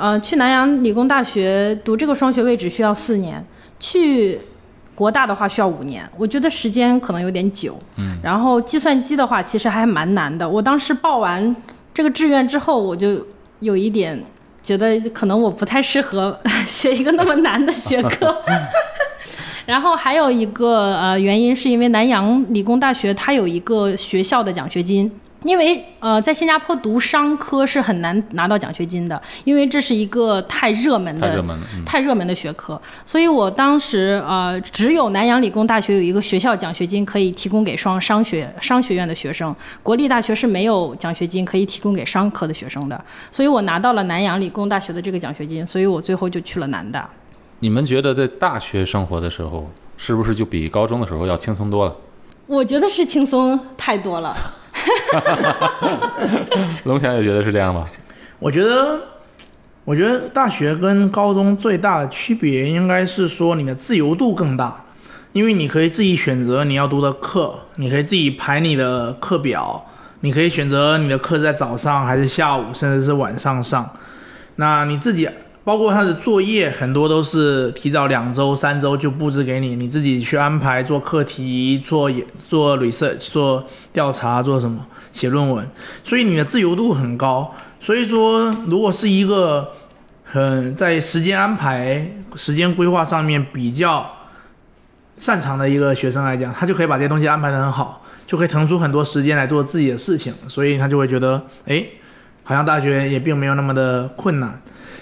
[0.02, 3.46] 呃，去南洋理工大学读这个双学位只需要四年，
[3.80, 4.40] 去
[4.96, 7.78] 国大的话需要五年，我觉得时间可能有点久。
[7.98, 10.50] 嗯，然后计算机的话其实还蛮难的。
[10.50, 11.56] 我当时报完
[11.94, 13.24] 这个志愿之后，我就
[13.60, 14.20] 有一点
[14.64, 16.36] 觉得可能我不太适合
[16.66, 18.36] 学一个那么难的学科。
[19.68, 25.12] 然后还有一个呃原因是因为南洋理工大学它有一个学校的奖学金。
[25.44, 32.80] 因为呃，在新加坡读商科是很难拿到奖学金的，因为这是一个太热门的、太热门太热门的学科。
[33.04, 43.04] 所以我当时呃，只有南洋理工大学有一个学校奖学金可以提供给双商学商学院的学生，国立大学是没有奖学金可以提供给商科的学生的。
[43.32, 47.10] 所以我拿到了南洋理工大学的这个奖学金，所以我最后就去了南大。
[47.60, 51.96] 你们觉得在大学生活的时候，是不是就比高中的时候要轻松多了？
[52.46, 54.36] 我觉得是轻松太多了。
[56.86, 57.88] 龙翔也觉得是这样吧？
[58.40, 59.00] 我觉得，
[59.86, 64.84] 我觉得大学跟高中最大的区别应该是说你的自由度更大，
[65.34, 69.86] 因为你可以自己选择你要读的课，你可以自己排你的课表，
[70.22, 73.90] 你可以选择你的课在早上还是下午，甚至是晚上上。
[74.56, 75.30] 那你自己。
[75.64, 82.12] 包括他的作业很多都是提早两周、三周就布置给你，你自己去安排做课题、做
[82.50, 85.64] 做 research、做调查、做什么写论文，
[86.04, 87.54] 所以你的自由度很高。
[87.80, 89.72] 所以说，如果是一个
[90.24, 94.12] 很在时间安排、时间规划上面比较
[95.18, 101.86] 擅长的一个学生来讲，他就可以把这些东西安排得很好，就可以腾出很多时间来做自己的事情，所以他就会觉得，哎，
[102.44, 104.60] 好像大学也并没有那么的困难。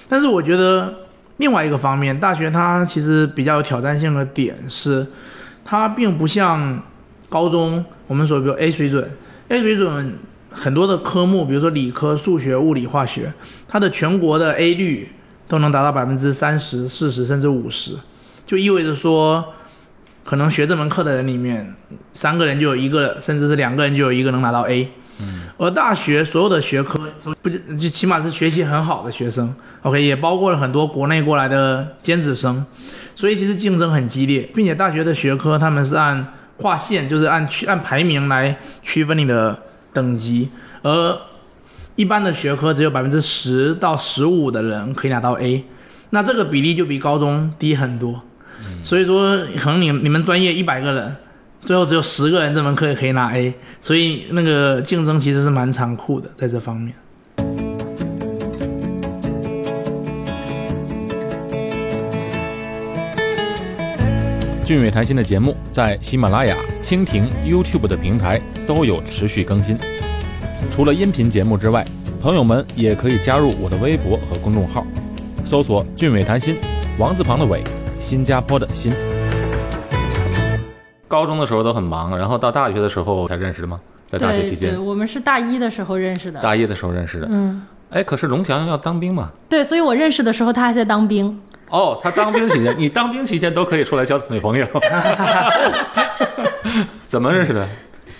[0.09, 0.91] 但是我觉得
[1.37, 5.05] 另外一个方面，大学它其实比较有挑战性的点是，
[5.63, 6.81] 它并不像
[7.29, 9.07] 高中我们说比如 A 水准
[9.49, 10.17] ，A 水准
[10.49, 13.31] 很多的科目，比如说理科、数学、物理、化学，
[13.67, 15.11] 它的全国的 A 率
[15.47, 17.95] 都能达到百分之三十、四十甚至五十，
[18.47, 19.53] 就意味着说，
[20.25, 21.75] 可能学这门课的人里面，
[22.15, 24.89] 三个人就有一个，甚至是两个人就有一个能拿到 A。
[25.21, 26.97] 嗯，而大学所有的学科
[27.41, 32.65] 不就就起码是学习很好的学生，OK，也包括了很多国内过来的尖子生，
[33.15, 36.25] 所以其实竞争很激烈，并且大学的学科他们是按
[36.57, 39.57] 划线，就是按区按排名来区分你的
[39.91, 40.49] 等级，
[40.83, 41.17] 而
[41.97, 45.65] 一般的学科只有百分之十到十五的人可以拿到 A，
[46.11, 48.21] 那这个比例就比高中低很多，
[48.83, 51.15] 所以说可能你你们专业一百个人。
[51.61, 56.93] 最后只有十个人这门课也可以拿 A，所以那个竞争其实是蛮残酷的，在这方面。
[64.65, 69.75] 俊伟谈心的节目在喜马拉雅、蜻蜓、YouTube 的平台都有持续更新。
[70.71, 71.85] 除了音频节目之外，
[72.21, 74.85] 朋友们也可以加入我的微博和公众号，
[75.43, 76.55] 搜索“俊伟谈心”，
[76.99, 77.63] 王字旁的伟，
[77.97, 79.18] 新加坡的新。
[81.09, 83.77] 高中的时候都很忙，然后到大学的时候才认识的吗？
[84.07, 86.39] 在大学期间，对，我们是大一的时候认识的。
[86.39, 89.29] 大一的时候认识的，嗯，哎，可是龙翔要当兵嘛？
[89.49, 91.39] 对，所以我认识的时候他还在当兵。
[91.69, 94.65] 哦，他当兵期间， 你当兵期间都可以出来交女朋友？
[97.05, 97.67] 怎么认识的？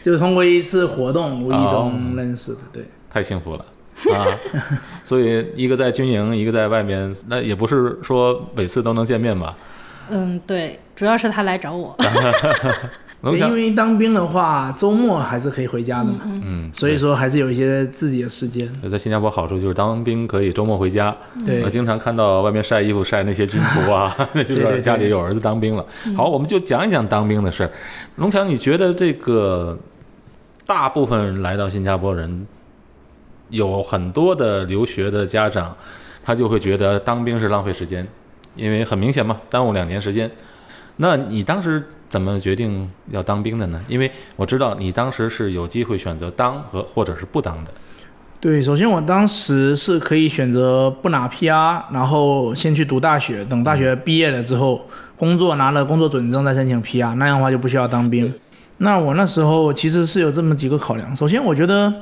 [0.04, 2.84] 就是通过一次活动无意中认识的，对。
[3.12, 3.66] 太幸福了。
[4.16, 4.28] 啊，
[5.04, 9.58] 所以一个在军营，一个在外面，那也不是说每次都能见面吧？
[10.10, 11.96] 嗯，对，主要是他来找我。
[13.22, 18.66] 龙翔因为当兵的话，周末还是可以回家的嘛，嗯，所以说还是有一些自己的时间。
[18.90, 21.14] 在新加坡好处就是当兵可以周末回家，
[21.46, 25.86] 对我经常看到外面晒衣服晒那些军服啊， 那就是家里有儿子当兵了。
[26.16, 27.72] 好，我们就讲一讲当兵的事儿。
[28.16, 29.78] 龙强，你觉得这个
[30.66, 32.48] 大部分来到新加坡人，
[33.50, 35.76] 有很多的留学的家长，
[36.24, 38.08] 他就会觉得当兵是浪费时间，
[38.60, 40.30] 因为很明显嘛，耽误两年时间。
[40.98, 43.82] 那你当时怎么决定要当兵的呢？
[43.88, 47.72] 因为我知道你当时是有机会选择当和或者是不当的。
[48.42, 54.82] 对，首先我当时是可以选择不拿 PR，然后先去读大学，等大学毕业了之后，
[55.18, 58.34] 工作拿了工作准证再申请 PR，那样的话就不需要当兵。
[58.78, 61.14] 那我那时候其实是有这么几个考量。
[61.14, 61.94] 首先，我觉得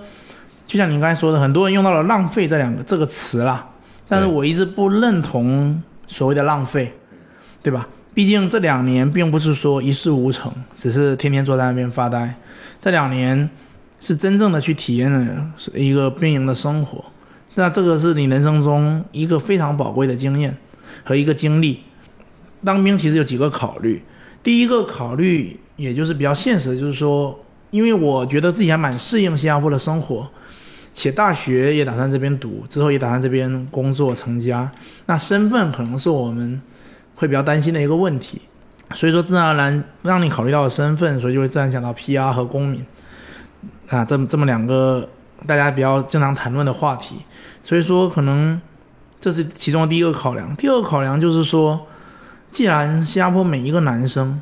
[0.67, 3.67] 就像你刚才说的，很多人用到了“浪费”这两个这个词啦，
[4.07, 6.93] 但是我一直不认同所谓的浪费，
[7.61, 7.87] 对吧？
[8.13, 12.33] 毕竟这两年并不是说一事无成，只是天天坐在那边发呆。
[12.81, 13.47] 这两年
[13.99, 17.05] 是真正的去体验了一个兵营的生活，
[17.53, 20.57] 那这个是你人生中一个非常宝贵的经验
[21.03, 21.83] 和一个经历。
[22.63, 24.01] 当兵其实有几个考虑，
[24.41, 27.39] 第一个考虑也就是比较现实，就是说，
[27.69, 30.27] 因为我觉得自己还蛮适应新加坡的生活，
[30.97, 34.67] 且大学也打算这边读，之后也打算这边工作成家，
[35.05, 36.59] 那身份可能是我们
[37.13, 38.41] 会比较担心的一个问题，
[38.95, 42.83] 所以说自然而然让你考虑到身份，所以就会自然想到 PR 和公民。
[43.89, 45.07] 啊，这么这么两个
[45.45, 47.17] 大家比较经常谈论的话题，
[47.61, 48.59] 所以说可能
[49.21, 50.55] 这是其中第一个考量。
[50.55, 51.85] 第二个考量就是说，
[52.49, 54.41] 既然新加坡每一个男生，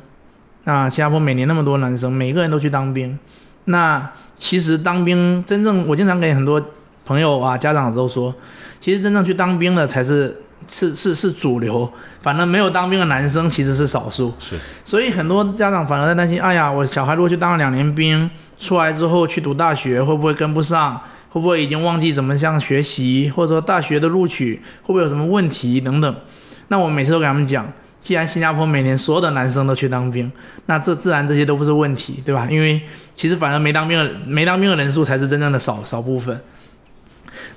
[0.64, 3.18] 那新加坡每年那么多男生，每个人都去当兵，
[3.66, 6.60] 那其实当兵真正，我经常给很多
[7.04, 8.34] 朋友啊、家长都说，
[8.80, 11.88] 其实真正去当兵的才是是是是主流，
[12.22, 14.32] 反正没有当兵的男生其实是少数。
[14.38, 21.00] 是，所以很多家长反而在担心，哎呀，我小孩如果去当了两年兵，出来之后去读大学，会不会跟不上？
[21.28, 23.30] 会不会已经忘记怎么样学习？
[23.36, 26.14] 或者说大学的录取会不会有什么问题等等？
[26.68, 27.70] 那我每次都给他们讲，
[28.06, 30.30] 既然新加坡每年所有的男生都去当兵，
[30.66, 32.46] 那这自然这些都不是问题，对吧？
[32.48, 32.80] 因为
[33.16, 36.40] 其实反而没当兵的没当兵的人数才是真正的少少部分。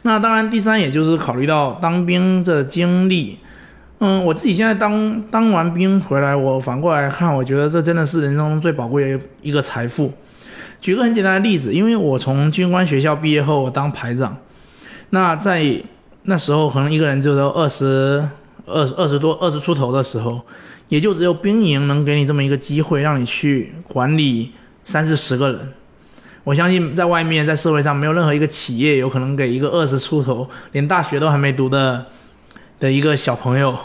[0.02, 3.38] 那当然，第三也就是考虑到当兵的经历，
[4.00, 10.12] 嗯，我自己现在当当完兵回来，我反过来看，我觉得这真的是人生中最宝贵的一个财富。
[10.82, 14.36] 举个很简单的例子，因为我从军官学校毕业后，我当排长，
[15.12, 15.64] 那在
[16.24, 18.28] 那时候可能一个人就都二十
[18.69, 20.39] 二二十多二十出头的时候，
[20.88, 24.51] 也就只有兵营能给你这么一个机会，让你去管理
[24.84, 25.60] 三四十个人。
[26.43, 32.05] 我相信在外面在社会上没有任何一个企业有可能给一个二十出头连大学都还没读的
[32.79, 33.77] 的一个小朋友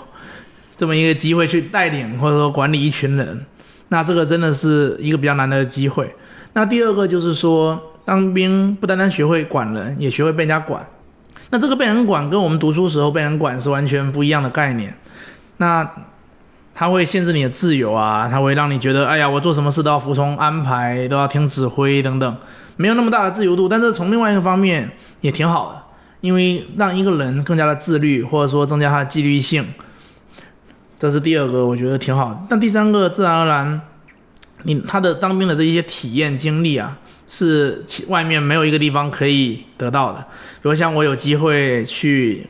[0.76, 3.44] 这么一个机会去带领或者说管理一群人，
[3.88, 6.14] 那这个真的是一个比较难得的机会。
[6.54, 10.86] 那第二个就是说，当兵不单单学会管人，也学会被人家管。
[11.54, 14.92] 那这个被人管跟我们读书时候被人管是完全不一样的概念。
[15.58, 15.88] 那
[16.74, 22.36] 它会限制你的自由啊，它会让你觉得，哎呀，我做什么事都要服从安排，都要听指挥等等，
[22.74, 23.68] 没有那么大的自由度。
[23.68, 24.90] 但是从另外一个方面
[25.20, 25.80] 也挺好的，
[26.22, 29.64] 因为让一个人更加的自律，或者说增加他的纪律性，
[30.98, 32.42] 这是第二个，我觉得挺好的。
[32.50, 33.80] 但第三个，自然而然，
[34.64, 40.18] 你他的当兵的这一些体验经历啊，是其外面没有一个地方可以得到的。
[40.62, 42.46] 比如像我有机会去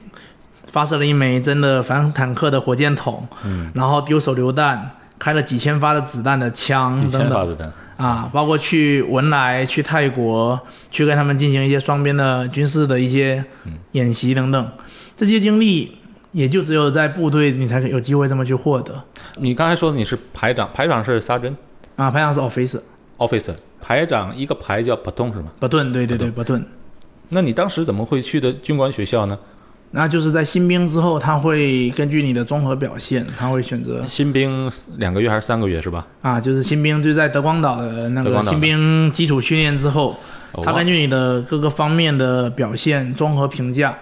[0.66, 10.60] 发射了一枚真的反坦克的火箭筒，嗯，然后丢手榴弹，开了几千发的子弹的枪几千发子弹，啊，包括去文莱、去泰国，
[10.90, 13.44] 去跟他们进行一些双边的军事的一些
[13.92, 14.68] 演习等等，
[15.16, 15.96] 这些经历
[16.32, 19.00] 也就只有在部队你才有机会这么去获得。
[19.36, 21.54] 你刚才说你是排长，排长是 sergeant
[21.94, 22.10] 啊。
[22.10, 25.52] 排长是 officer，officer，排长一个排叫 platoon 是吗？
[25.60, 26.64] 巴顿，对对对，巴顿。
[27.28, 29.38] 那你当时怎么会去的军官学校呢？
[29.90, 36.06] 那就是在新兵之后，他会根据你的综合表现，他会选择新兵两个月还是三个月是吧？
[36.22, 40.16] 啊，就是新兵就在德光岛的那个新兵基础训练之后，
[40.52, 43.94] 哦他根据你的各个方面的表现综合评价。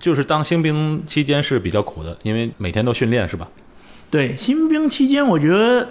[0.00, 3.46] 就是当新兵期间是比较苦的，因为每天都训练是吧？
[4.10, 5.88] 对，新兵期间我觉得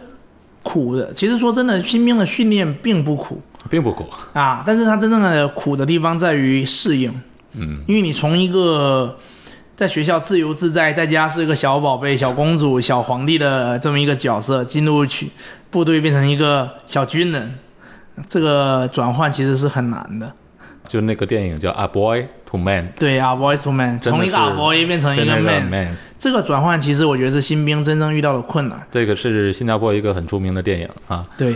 [0.63, 3.41] 苦的，其实说真的，新兵的训练并不苦。
[3.69, 7.13] 并不苦，啊，但是他真正的苦的地方在于适应，
[7.53, 9.15] 嗯，因为你从一个
[9.75, 15.29] 在学校自由自在，在家是一个小宝贝、小公主、小皇帝的这么一个角色，进入去
[15.69, 17.53] 部队变成一个小军人，
[18.27, 20.33] 这个转换其实是很难的。
[20.87, 25.97] 就那个电影叫《A Boy to Man》，对 A，boys to man，从一个是 a boy 变成一个变成一个 man，man。
[26.21, 28.79] 这个转换其实我觉得是新兵真正遇到的困难。
[28.91, 31.55] 这个是新加坡一个很著名的电影啊，对，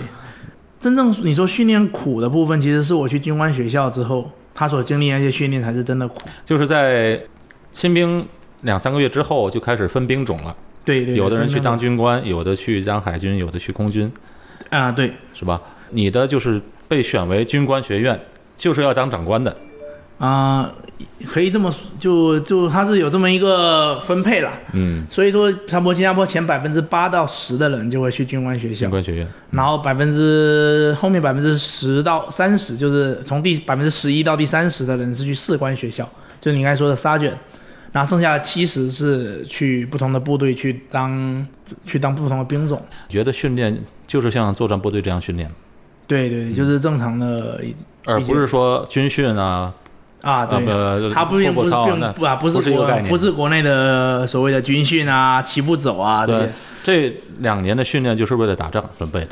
[0.80, 6.16] 真正你说训练苦的部分，其实是我去军官学校之后，他所经历那些训练才是真的苦。
[6.44, 7.22] 就是在
[7.72, 8.26] 新兵
[8.62, 14.12] 两三个月之后就开始分兵种了，对对，有的人去当军军官，有的去当海军，有的去空军，
[14.72, 15.62] 啊，对是吧？
[15.92, 18.20] 你的就是被选为军官学院，
[18.58, 19.56] 就是要当长官的。
[20.18, 20.74] 啊、
[21.26, 24.50] 可以这么说就就他是有这么一个分配了。
[24.72, 29.28] 嗯，所以说，差不多新加坡前百分之八到十的人就会去军官学校军，官学院。
[29.52, 37.34] 然后百分之后面百分之十到三十，就是从第百分之十一到第三十的人是去士官学校，就是你刚才说的 sergeant，
[37.92, 41.46] 然后剩下的七十是去不同的部队去当
[41.86, 42.82] 去当不同的兵种。
[43.10, 45.52] 觉得训练就是像作战部队这样训练，
[46.08, 47.60] 对对，就是正常的
[48.06, 49.74] 而不是说军训啊，
[50.26, 50.66] 啊，对。
[50.66, 59.30] 呃，它不并不不啊，不是国不是不是国内的所谓的军训啊、齐步走啊这对些，这两年的训练就是为了打仗准备的。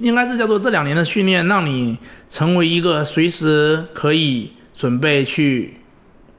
[0.00, 1.96] 应该是叫做这两年的训练，让你
[2.28, 5.80] 成为一个随时可以准备去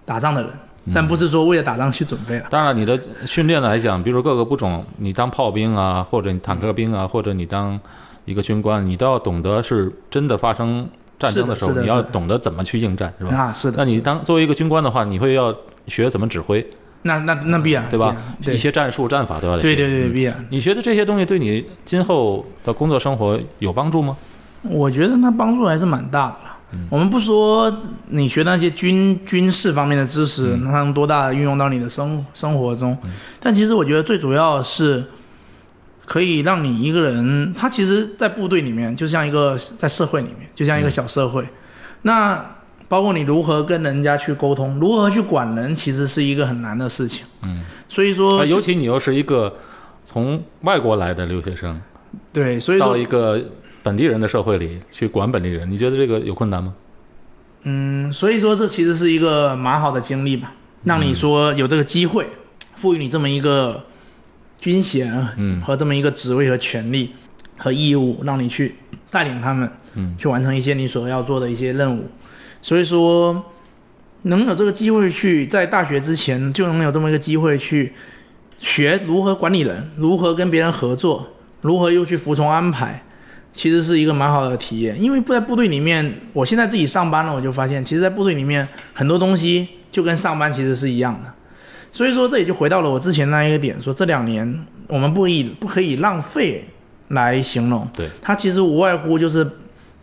[0.06, 0.52] 打仗的人，
[0.86, 2.46] 嗯但不是说为了打仗去准备了。
[2.50, 7.80] 当然，你的训练来讲，比如说各个部种，你当炮兵啊，或者你坦克兵啊，或者你当
[8.26, 10.88] 一个军官，你都要懂得是真的发生
[11.20, 13.36] 战争的时候，你要懂得怎么去应战，是吧？
[13.36, 13.78] 啊，是的。
[13.78, 15.56] 那你当作为一个军官的话，你会要
[15.88, 16.66] 学怎么指挥，
[17.04, 18.16] 那那那必然对吧？
[18.44, 19.60] 对一些战术战法都要。
[19.60, 20.46] 对对对必然。
[20.50, 24.16] 你觉得这些东西对你今后的工作生活有帮助吗？
[24.64, 26.58] 我觉得那帮助还是蛮大的啦。
[26.74, 27.74] 嗯我们不说
[28.10, 32.98] 你学那些军军事方面的知识，能多大运用到你的生生活中，
[33.40, 35.02] 但其实我觉得最主要是
[36.08, 41.46] 可以让你一个人，他其实，在部队里面就像一个在社会里面，就像一个小社会。
[42.04, 42.56] 那
[42.88, 47.26] 包括你如何跟人家去沟通，如何去管人，其实是一个很难的事情。
[47.42, 49.54] 嗯，所以说啊，，尤其你又是一个
[50.06, 51.82] 从外国来的留学生，
[52.32, 53.44] 对，所以到一个
[53.84, 56.74] 本地人的社会里去管本地人，你觉得这个有困难吗？
[57.64, 60.54] 嗯，所以说这其实是一个蛮好的经历吧，
[60.86, 62.26] 让你说有这个机会，
[62.78, 63.84] 赋予你这么一个
[64.60, 67.12] 军衔嗯和这么一个职位和权利
[67.58, 68.76] 和义务，让你去
[69.10, 72.10] 带领他们，嗯，去完成一些你所要做的一些任务。
[72.62, 73.46] 所以说，
[74.24, 77.94] 能有这个机会去在大学之前就能有这么一个机会去
[78.60, 81.28] 学如何管理人，如何跟别人合作，
[81.62, 83.04] 如何又去服从安排，
[83.54, 85.02] 其实是一个蛮好的体验。
[85.02, 91.34] 因为不在部队里面，我现在自己上班了，我就发现，其实，在部队里面很多东西就跟上班其实是一样的。
[91.92, 96.64] 所以说，这也就回到了我之前那一个点，说这两年我们不以不可以浪费
[97.10, 99.50] 来形容，对，它其实无外乎就是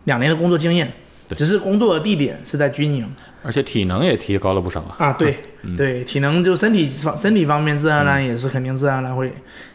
[0.05, 0.91] 两年的工作经验，
[1.27, 1.35] 对。
[1.35, 3.09] 只是工作的地点是在军营。
[3.43, 4.95] 而且体能也提高了不少啊。
[4.97, 5.37] 啊，对、
[5.77, 9.31] 对，体能就身体方身体方面，自然而然也是肯定自然而然会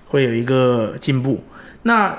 [0.06, 1.40] 会有一个进步。
[1.84, 2.18] 那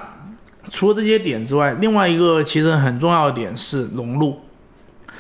[0.69, 4.39] 除了这些点之外，另外一个其实很重要的点是融入，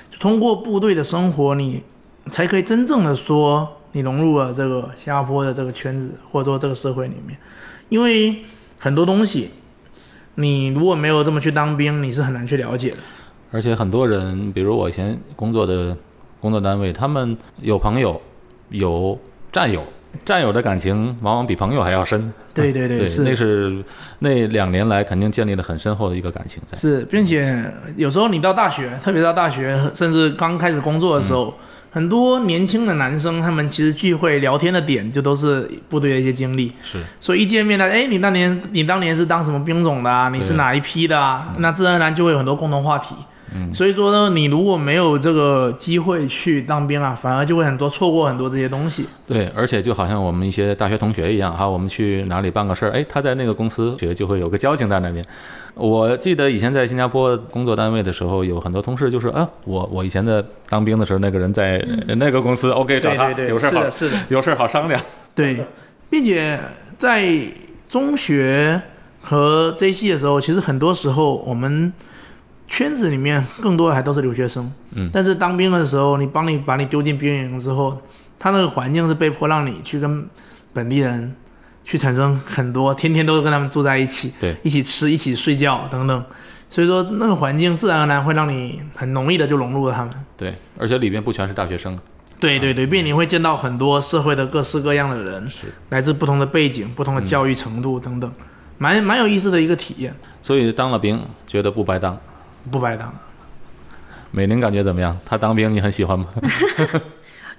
[0.09, 1.83] 就通过部队的生活，你
[2.29, 7.37] 才可以真正的说你融入了这个新加坡的这个圈子，或者说这个社会里面，
[7.89, 8.37] 因为
[8.77, 9.51] 很多东西。
[10.35, 12.97] 你如果没有这么去当兵，你是很难去了解的。
[13.51, 15.95] 而且很多人，比如我以前工作的
[16.39, 18.19] 工作单位，他们有朋友，
[18.69, 19.19] 有
[19.51, 19.83] 战友，
[20.23, 22.33] 战友的感情往往比朋友还要深。
[22.53, 23.83] 对对对，对， 是那是
[24.19, 26.77] 那两年来肯定建立了很深厚的一个感情在。
[26.77, 31.53] 是，并且有时候你到大学，特别到大学，甚至刚开始工作的时候，
[31.93, 36.71] 很多年轻的男生，他们其实聚会聊天的点就都是部队的一些经历。
[36.81, 40.29] 是，所以一见面呢，哎，你当年你当年是当什么兵种的啊？
[40.29, 41.53] 你是哪一批的啊？
[41.57, 43.13] 那自然而然就会有很多共同话题。
[43.53, 49.05] 嗯，所以说呢，你如果没有这个机会去当兵啊，反而就会很多错过很多这些东西。
[49.27, 55.23] 对，而且就好像我们一些大学同学一样哈，我们去哪里办个事儿，哎，他在那个公司，觉得就会有个交情在那边。
[55.73, 64.17] 我记得以前在新加坡工作单位的时候，有很多同事就是啊，我我以前的当兵的时候，那个人在那个公司，OK，找他对对对，有事好是的，是的。
[64.29, 65.01] 有事好商量。
[65.33, 65.65] 对，
[66.09, 66.59] 并且
[66.97, 67.27] 在
[67.89, 68.81] 中学
[69.21, 71.91] 和 J 系的时候，其实很多时候我们
[72.71, 74.71] 圈子里面更多的还都是留学生。
[74.91, 78.01] 嗯，但是当兵的时候，你帮你把你丢进兵营之后，
[78.39, 80.25] 他那个环境是被迫让你去跟
[80.71, 81.35] 本地人
[81.83, 86.23] 去产生很多，天天都跟他们住在一起，对，一起吃，一起睡觉等等。
[86.69, 90.13] 所以说，那个环境自然而然会让你很容易的就融入了他们。
[90.37, 91.99] 对，而且里边不全是大学生，
[92.39, 98.31] 对对对，并且你会见到很多社会的各式各样的人，是来自不同的背景、不同的教育程度等等，
[98.77, 102.17] 蛮蛮有意思的一个体验，所以当了兵觉得不白当。
[102.69, 103.13] 不白当。
[104.31, 105.17] 美玲感觉怎么样？
[105.25, 106.25] 她当兵你很喜欢吗？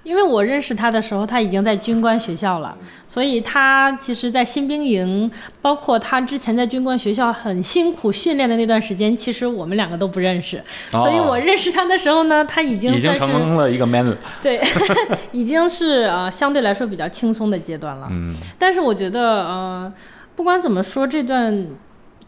[0.03, 2.77] 因为我认识他的时候，他已经在军官学校了，
[3.07, 5.31] 所以他其实，在新兵营，
[5.61, 10.61] 包括他之前在军官学校很辛苦训练的那段时间，其实我们两个都不认识。
[10.91, 14.17] 所以我认识他的时候呢，他已经已经成了一个 man 了。
[14.41, 14.61] 对，
[15.31, 18.09] 已经是呃相对来说比较轻松的阶段了。
[18.11, 18.35] 嗯。
[18.59, 19.93] 但是我觉得呃，
[20.35, 21.65] 不管怎么说，这段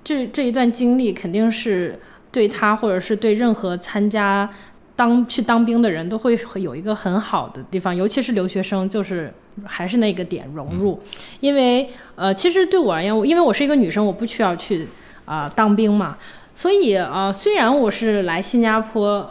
[0.02, 2.00] 这这一段经历肯定是
[2.36, 4.50] 对他，或者是对任何参加。
[4.98, 9.34] 当去当兵的人都会有一个很好的地方，尤其是留学生，就是
[9.66, 11.02] 还是那个点融入。
[11.42, 14.88] 因为呃，其实对我而言，因为我是一个女生，我不需要去
[15.26, 16.18] 啊当兵嘛。
[16.54, 19.30] 所以呃，虽然我是来新加坡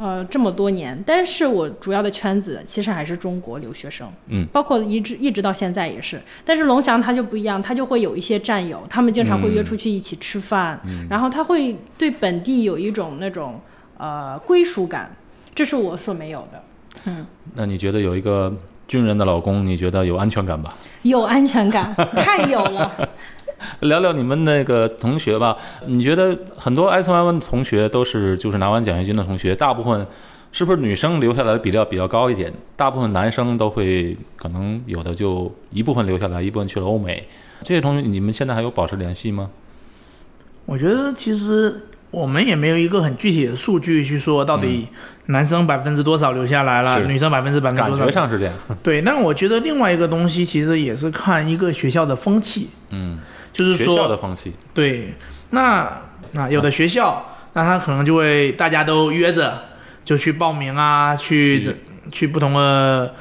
[0.00, 6.20] 呃这么多年，但是我主要的圈子其实还是中国留学生，嗯，包括一直一直到现在也是。
[6.44, 13.60] 但是龙翔他就不一样，他就会有一些战友，他们经常会约出去一起吃饭，然后他会对本地有一种那种。
[14.02, 15.14] 呃，归属感，
[15.54, 16.62] 这是我所没有的。
[17.04, 18.50] 嗯，那你觉得有一个
[18.88, 20.74] 军人的老公，你觉得有安全感吧？
[21.02, 23.10] 有安全感，太有了。
[23.80, 25.56] 聊聊你们那个同学吧，
[25.86, 30.06] 你觉得很多 S Y 的同学都是就是拿完奖学金的同学，大部分
[30.52, 32.52] 是不是女生留下来的比较比较高一点？
[32.76, 37.28] 大部分男生都会可能有的就一部分留下来，一部分去了欧美。
[37.62, 39.50] 这些同学，你们现在还有保持联系吗？
[40.66, 41.82] 我觉得其实。
[42.12, 44.88] 我们也没有一个很具体的数据去说到底
[45.26, 48.04] 男生百分之多少留下来了，女生百分之百分之多少？
[48.04, 48.54] 感觉上是这样。
[48.82, 52.68] 对，但我觉得另外一个东西其实也是看一个学校的风气。
[52.88, 53.20] 嗯，
[53.60, 54.52] 就是说学校的风气。
[54.74, 55.14] 对，
[55.50, 56.02] 那
[56.32, 59.62] 那有的学校，那他可能就会大家都约着
[60.04, 61.76] 就去报名啊，去
[62.10, 63.14] 去不同的。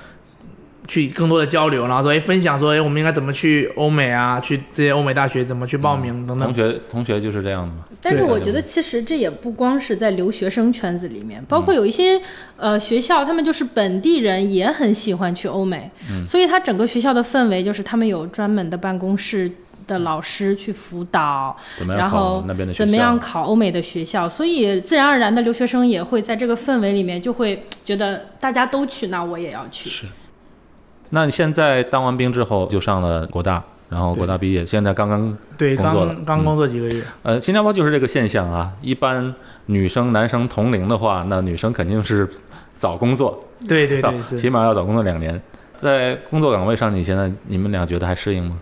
[0.88, 4.40] 去更多的交流，然后说，哎，分享说，哎，我们应该怎么去欧美啊？
[4.40, 6.52] 去这些欧美大学怎么去报名等等。
[6.52, 7.86] 同学，同学就是这样的嘛？
[8.02, 12.20] 但是我觉得，其实这也不光是在留学生圈子里面，包括有一些
[12.58, 15.92] 呃学校，他们就是本地人也很喜欢去欧美，
[16.26, 19.52] 所以他整个学校的氛围就是他们有专门的办公室
[19.90, 22.42] 的老师去辅导，然后
[22.74, 29.90] 怎么样考欧美的学校，所以自然而然的留学生也会在这个氛围里面就会觉得大家都去，那我也要去。
[29.90, 30.06] 是。
[31.10, 37.04] 那你现在当完兵之后就上了国大，然后国大毕业，现在刚刚对工作了，刚工作几个月。
[37.24, 38.72] 呃，新加坡就是这个现象啊。
[38.80, 39.34] 一般
[39.66, 42.30] 女生男生同龄的话，那女生肯定是
[42.76, 45.42] 早工作，对对对，起码要早工作两年。
[45.78, 48.60] 在工作岗位上，你现在你们俩觉得还适应吗？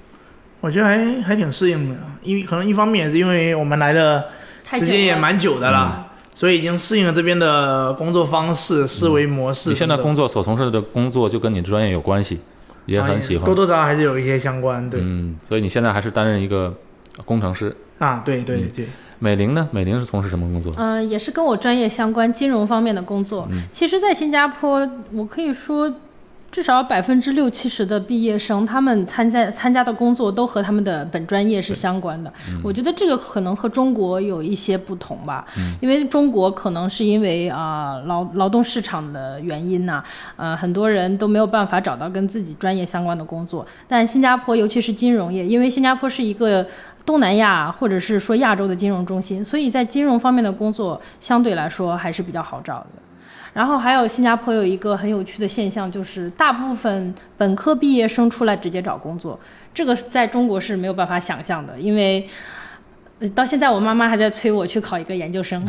[0.61, 4.25] 我觉得还还挺适应的，因为可能一方面也是因为我们来的
[4.71, 6.05] 时间也蛮久的了。
[6.33, 9.71] 所以已经适应了这边的工作方式、思维模式。
[9.71, 12.39] 你现在工作所从事的工作就跟你专业有关系，
[12.85, 13.45] 也很喜欢。
[13.45, 14.99] 多多少少还是有一些相关，对。
[15.03, 16.71] 嗯，所以你现在还是担任一个
[17.25, 18.21] 工程师啊？
[18.23, 18.87] 对对对。
[19.17, 19.67] 美玲呢？
[19.71, 20.71] 美玲是从事什么工作？
[20.77, 23.49] 嗯，也是跟我专业相关，金融方面的工作。
[23.71, 25.91] 其实，在新加坡，我可以说。
[26.57, 32.33] 至少百分之六七十的毕业生，他们参加参加的工作都和他们的本专业是相关的。
[32.63, 35.45] 我觉得这个可能和中国有一些不同吧，
[35.79, 40.03] 因为中国可能是因为啊劳劳动市场的原因呐，
[40.35, 43.63] 呃很多人都没有办法找到跟自己专业相关的工作。
[43.87, 46.65] 但新加坡尤其是金融业，因为新加坡是一个
[47.05, 52.87] 东南亚或者是说亚洲的金融中心，所以在金融方面的工作相对来说还是比较好找的。
[53.57, 59.39] 然后还有新加坡有一个很有趣的现象，就是大部分本科毕业生出来直接找工作，
[59.73, 62.29] 这个在中国是没有办法想象的，因为
[63.33, 65.59] 到现在我妈妈还在催我去考一个研究生，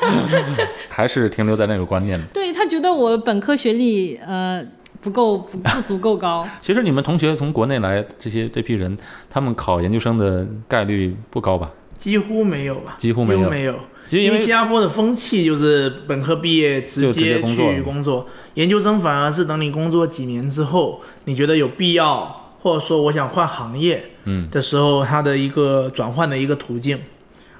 [0.90, 2.20] 还是停留在那个观念。
[2.30, 4.62] 对她觉得我本科学历呃
[5.00, 6.46] 不够不不足够高。
[6.60, 8.94] 其实你们同学从国内来这些这批人，
[9.30, 11.70] 他们考研究生的概率不高吧？
[11.96, 12.96] 几乎没有吧？
[12.98, 13.48] 几乎没有。
[13.48, 13.74] 没有。
[14.08, 26.98] 其实因为新加坡的风气就是本科毕业直接去工作，研究生反而是等你工作几年之后，你觉得有必要，或者说我想换行业，嗯的时候，它的一个转换的一个途径。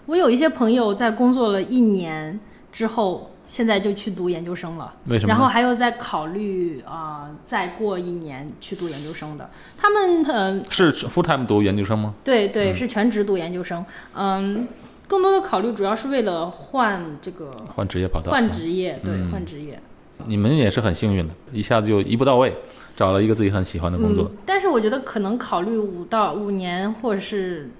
[0.06, 2.40] 我有一些朋友在工作了一年
[2.72, 4.90] 之后，现在就去读研究生了。
[5.04, 5.28] 为什么？
[5.28, 9.50] 然后还有在考虑啊，再过一年去读研究生的。
[9.76, 12.14] 他们嗯是 full time 读研究生吗？
[12.24, 13.84] 对对，是全职读研究生。
[14.16, 14.66] 嗯。
[15.08, 19.80] 更多的考虑主要是为了换这个换职业跑道，换职业，对，换职业。
[20.26, 22.52] 你们也是很幸运的，一下子就一步到位，
[22.94, 24.30] 找了一个自己很喜欢的工作。
[24.44, 27.70] 但是我觉得可能考虑五到五年或者是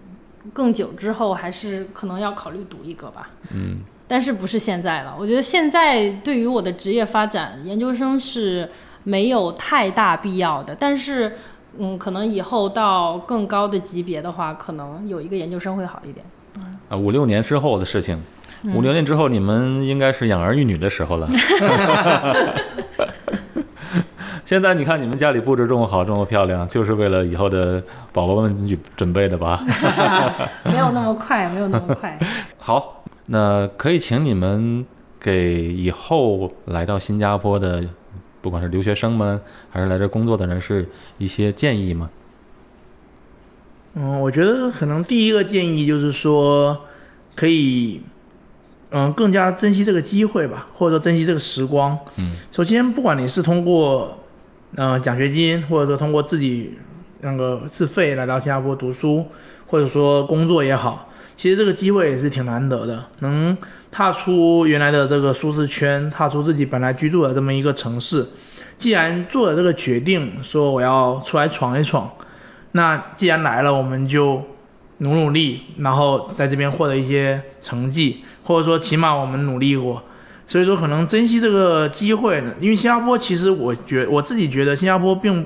[0.53, 3.31] 更久之后，还是可能要考虑读一个吧。
[3.53, 5.15] 嗯，但是不是现在了？
[5.19, 8.71] 我觉得现在对于我的职业发展，研究生是
[9.03, 10.75] 没有太大必要的。
[10.79, 11.33] 但是，
[11.77, 16.25] 嗯，可能以后到更高的级别的话，可能有一个研究生会好一点。
[16.89, 18.23] 啊，五六年之后的事情，
[18.75, 21.29] 五六年之后，你们应该是养儿育女的时候了。
[24.45, 27.83] 现在你看你们家里布置这么好，这么漂亮，就是为了以后的
[28.13, 29.63] 宝宝们去准备的吧？
[30.65, 32.19] 没有那么快，没有那么快。
[32.57, 34.87] 好，那可以请你们
[35.21, 37.85] 给以后来到新加坡的，
[38.41, 39.39] 不管是留学生们
[39.69, 40.89] 还是来这工作的人士
[41.19, 42.09] 一些建议吗？
[44.01, 46.85] 嗯，我觉得可能第一个建议就是说，
[47.35, 48.01] 可以，
[48.93, 51.99] 嗯，更加珍惜这个机会吧，或者说珍惜这个时光。
[52.17, 54.17] 嗯，首先，不管你是通过，
[54.77, 56.79] 嗯，奖学金，或者说通过自己
[57.23, 59.27] 那个自费来到新加坡读书，
[59.67, 63.59] 或者说工作也好，其实这个机会也是挺难得的，能
[63.91, 68.25] 踏出原来的这个舒适圈，踏出自己本来居住的这么一个城市。
[68.77, 72.09] 既然做了这个决定，说我要出来闯一闯。
[72.79, 74.41] 那既然来了，我们就
[74.99, 80.01] 努努力，然后在这边获得一些成绩，或者说起码我们努力过。
[80.47, 85.45] 所以说，可能珍惜这个机会呢，因为新加坡其实我觉我自己觉得新加坡并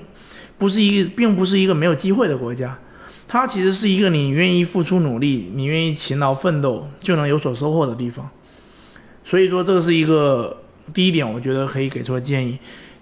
[0.59, 2.79] 不是一个并不是一个没有机会的国家，
[3.27, 8.29] 它其实是一个你愿意付出努力，你愿意勤劳奋斗就能有所收获的地方。
[9.25, 10.59] 所以说，这个是一个
[10.93, 12.59] 第一点，我觉得可以给出的建议。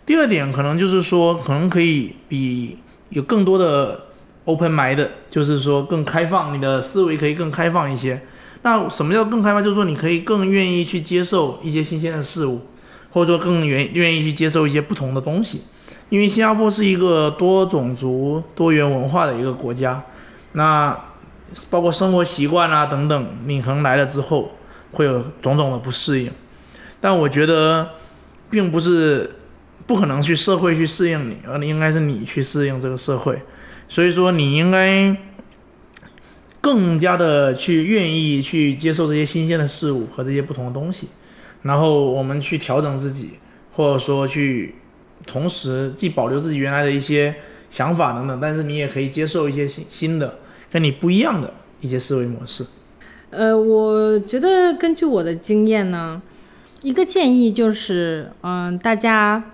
[0.07, 2.79] 第二点，可能就是说，可能可以比
[3.09, 4.07] 有更多的。
[4.51, 8.21] Open mind 就是说更开放，你的思维可以更开放一些。
[8.63, 9.63] 那什么叫更开放？
[9.63, 12.67] 就是说你可以更愿意去接受一些新鲜的事物，
[13.13, 15.63] 或者说更愿愿意去接受一些不同的东西。
[16.09, 20.03] 因为新加坡是一个多种族、多元文化的一个国家，
[20.53, 20.99] 那
[21.71, 24.51] 包括生活习惯啊等等，你可能来了之后
[24.91, 26.31] 会有种种的不适应。
[27.01, 27.89] 但我觉得，
[28.51, 29.37] 并不是
[29.87, 33.41] 不可能去社会去适应你，而应该是你去适应这个社会。
[33.91, 35.17] 所以说，你应该
[36.61, 41.09] 更加的去愿意去接受这些新鲜的事物和这些不同的东西，
[41.63, 43.31] 然后我们去调整自己，
[43.75, 44.77] 或者说去
[45.27, 47.35] 同时既保留自己原来的一些
[47.69, 50.39] 想法等等，但是你也可以接受一些新新的
[50.71, 52.65] 跟你不一样的一些思维模式。
[53.31, 56.23] 呃，我觉得根据我的经验呢，
[56.83, 59.51] 一个建议就是，嗯，大家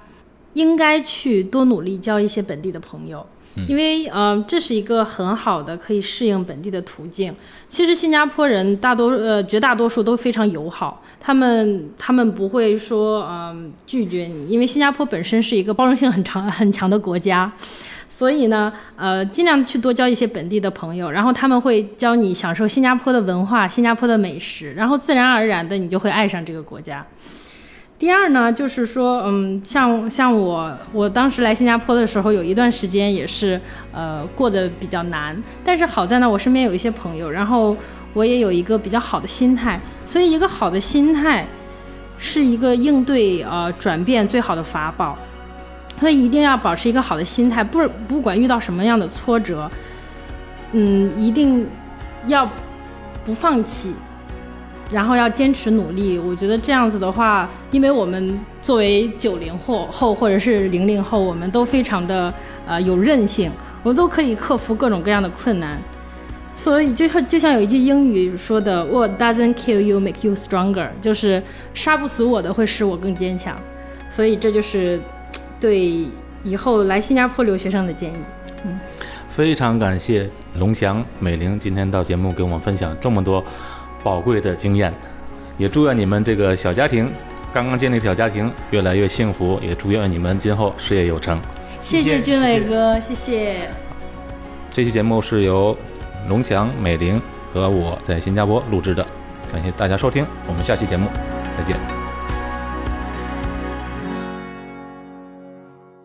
[0.53, 3.27] 应该去多努力交一些本地的朋友。
[3.67, 7.35] 因为呃，这是一个很好的可以适应本地的途径。
[7.69, 17.51] 其实新加坡人大多呃绝大多数都非常友好，他们他们不会说嗯拒绝你，因为新加坡本身是一个包容性很长很强的国家，
[18.09, 27.05] 所以呢呃尽量去多交一些本地的朋友，然后他们会教你享受新加坡的文化、新加坡的美食，然后自然而然的你就会爱上这个国家。
[27.99, 33.59] 第二呢，就是说，嗯，像像我，我当时来新加坡的时候，有一段时间也是，
[33.91, 35.35] 呃，过得比较难。
[35.65, 37.75] 但是好在呢，我身边有一些朋友，然后
[38.13, 39.81] 我也有一个比较好的心态。
[40.05, 41.47] 所以，一个好的心态，
[42.19, 45.17] 是一个应对呃转变最好的法宝。
[45.99, 49.71] 所以，一定要保持一个好的心态，不不管遇到什么样的挫折，
[50.73, 51.67] 嗯，一定
[52.27, 52.47] 要
[53.25, 53.95] 不放弃。
[54.91, 62.33] 然后要坚持努力，我觉得这样子的话，因为我们作为九零后后或者是零零后，我们都非常的
[62.67, 63.51] 呃有韧性，
[63.83, 65.77] 我们都可以克服各种各样的困难。
[66.55, 71.43] 所以就像就像有一句英语说的，What doesn't kill you make you stronger，就是
[71.75, 73.55] 杀不死我的会使我更坚强。
[74.09, 74.99] 所以这就是
[75.61, 76.07] 对
[76.45, 78.17] 以后来新加坡留学生的建议。
[78.65, 78.79] 嗯，
[79.29, 83.45] 非常感谢龙翔、美玲今天到节目给我们分享这么多。
[84.07, 84.95] 宝贵的经验，
[85.59, 87.11] 也祝愿你们这个小家庭，
[87.53, 91.41] 刚刚建立小家庭越来越幸福，也祝愿你们今后事业有成。
[91.83, 93.69] 谢谢俊伟哥，谢谢。
[94.71, 95.77] 这期节目是由
[96.29, 97.21] 龙翔、美玲
[97.53, 99.05] 和我在新加坡录制的，
[99.53, 101.09] 感谢大家收听，我们下期节目
[101.53, 101.96] 再见。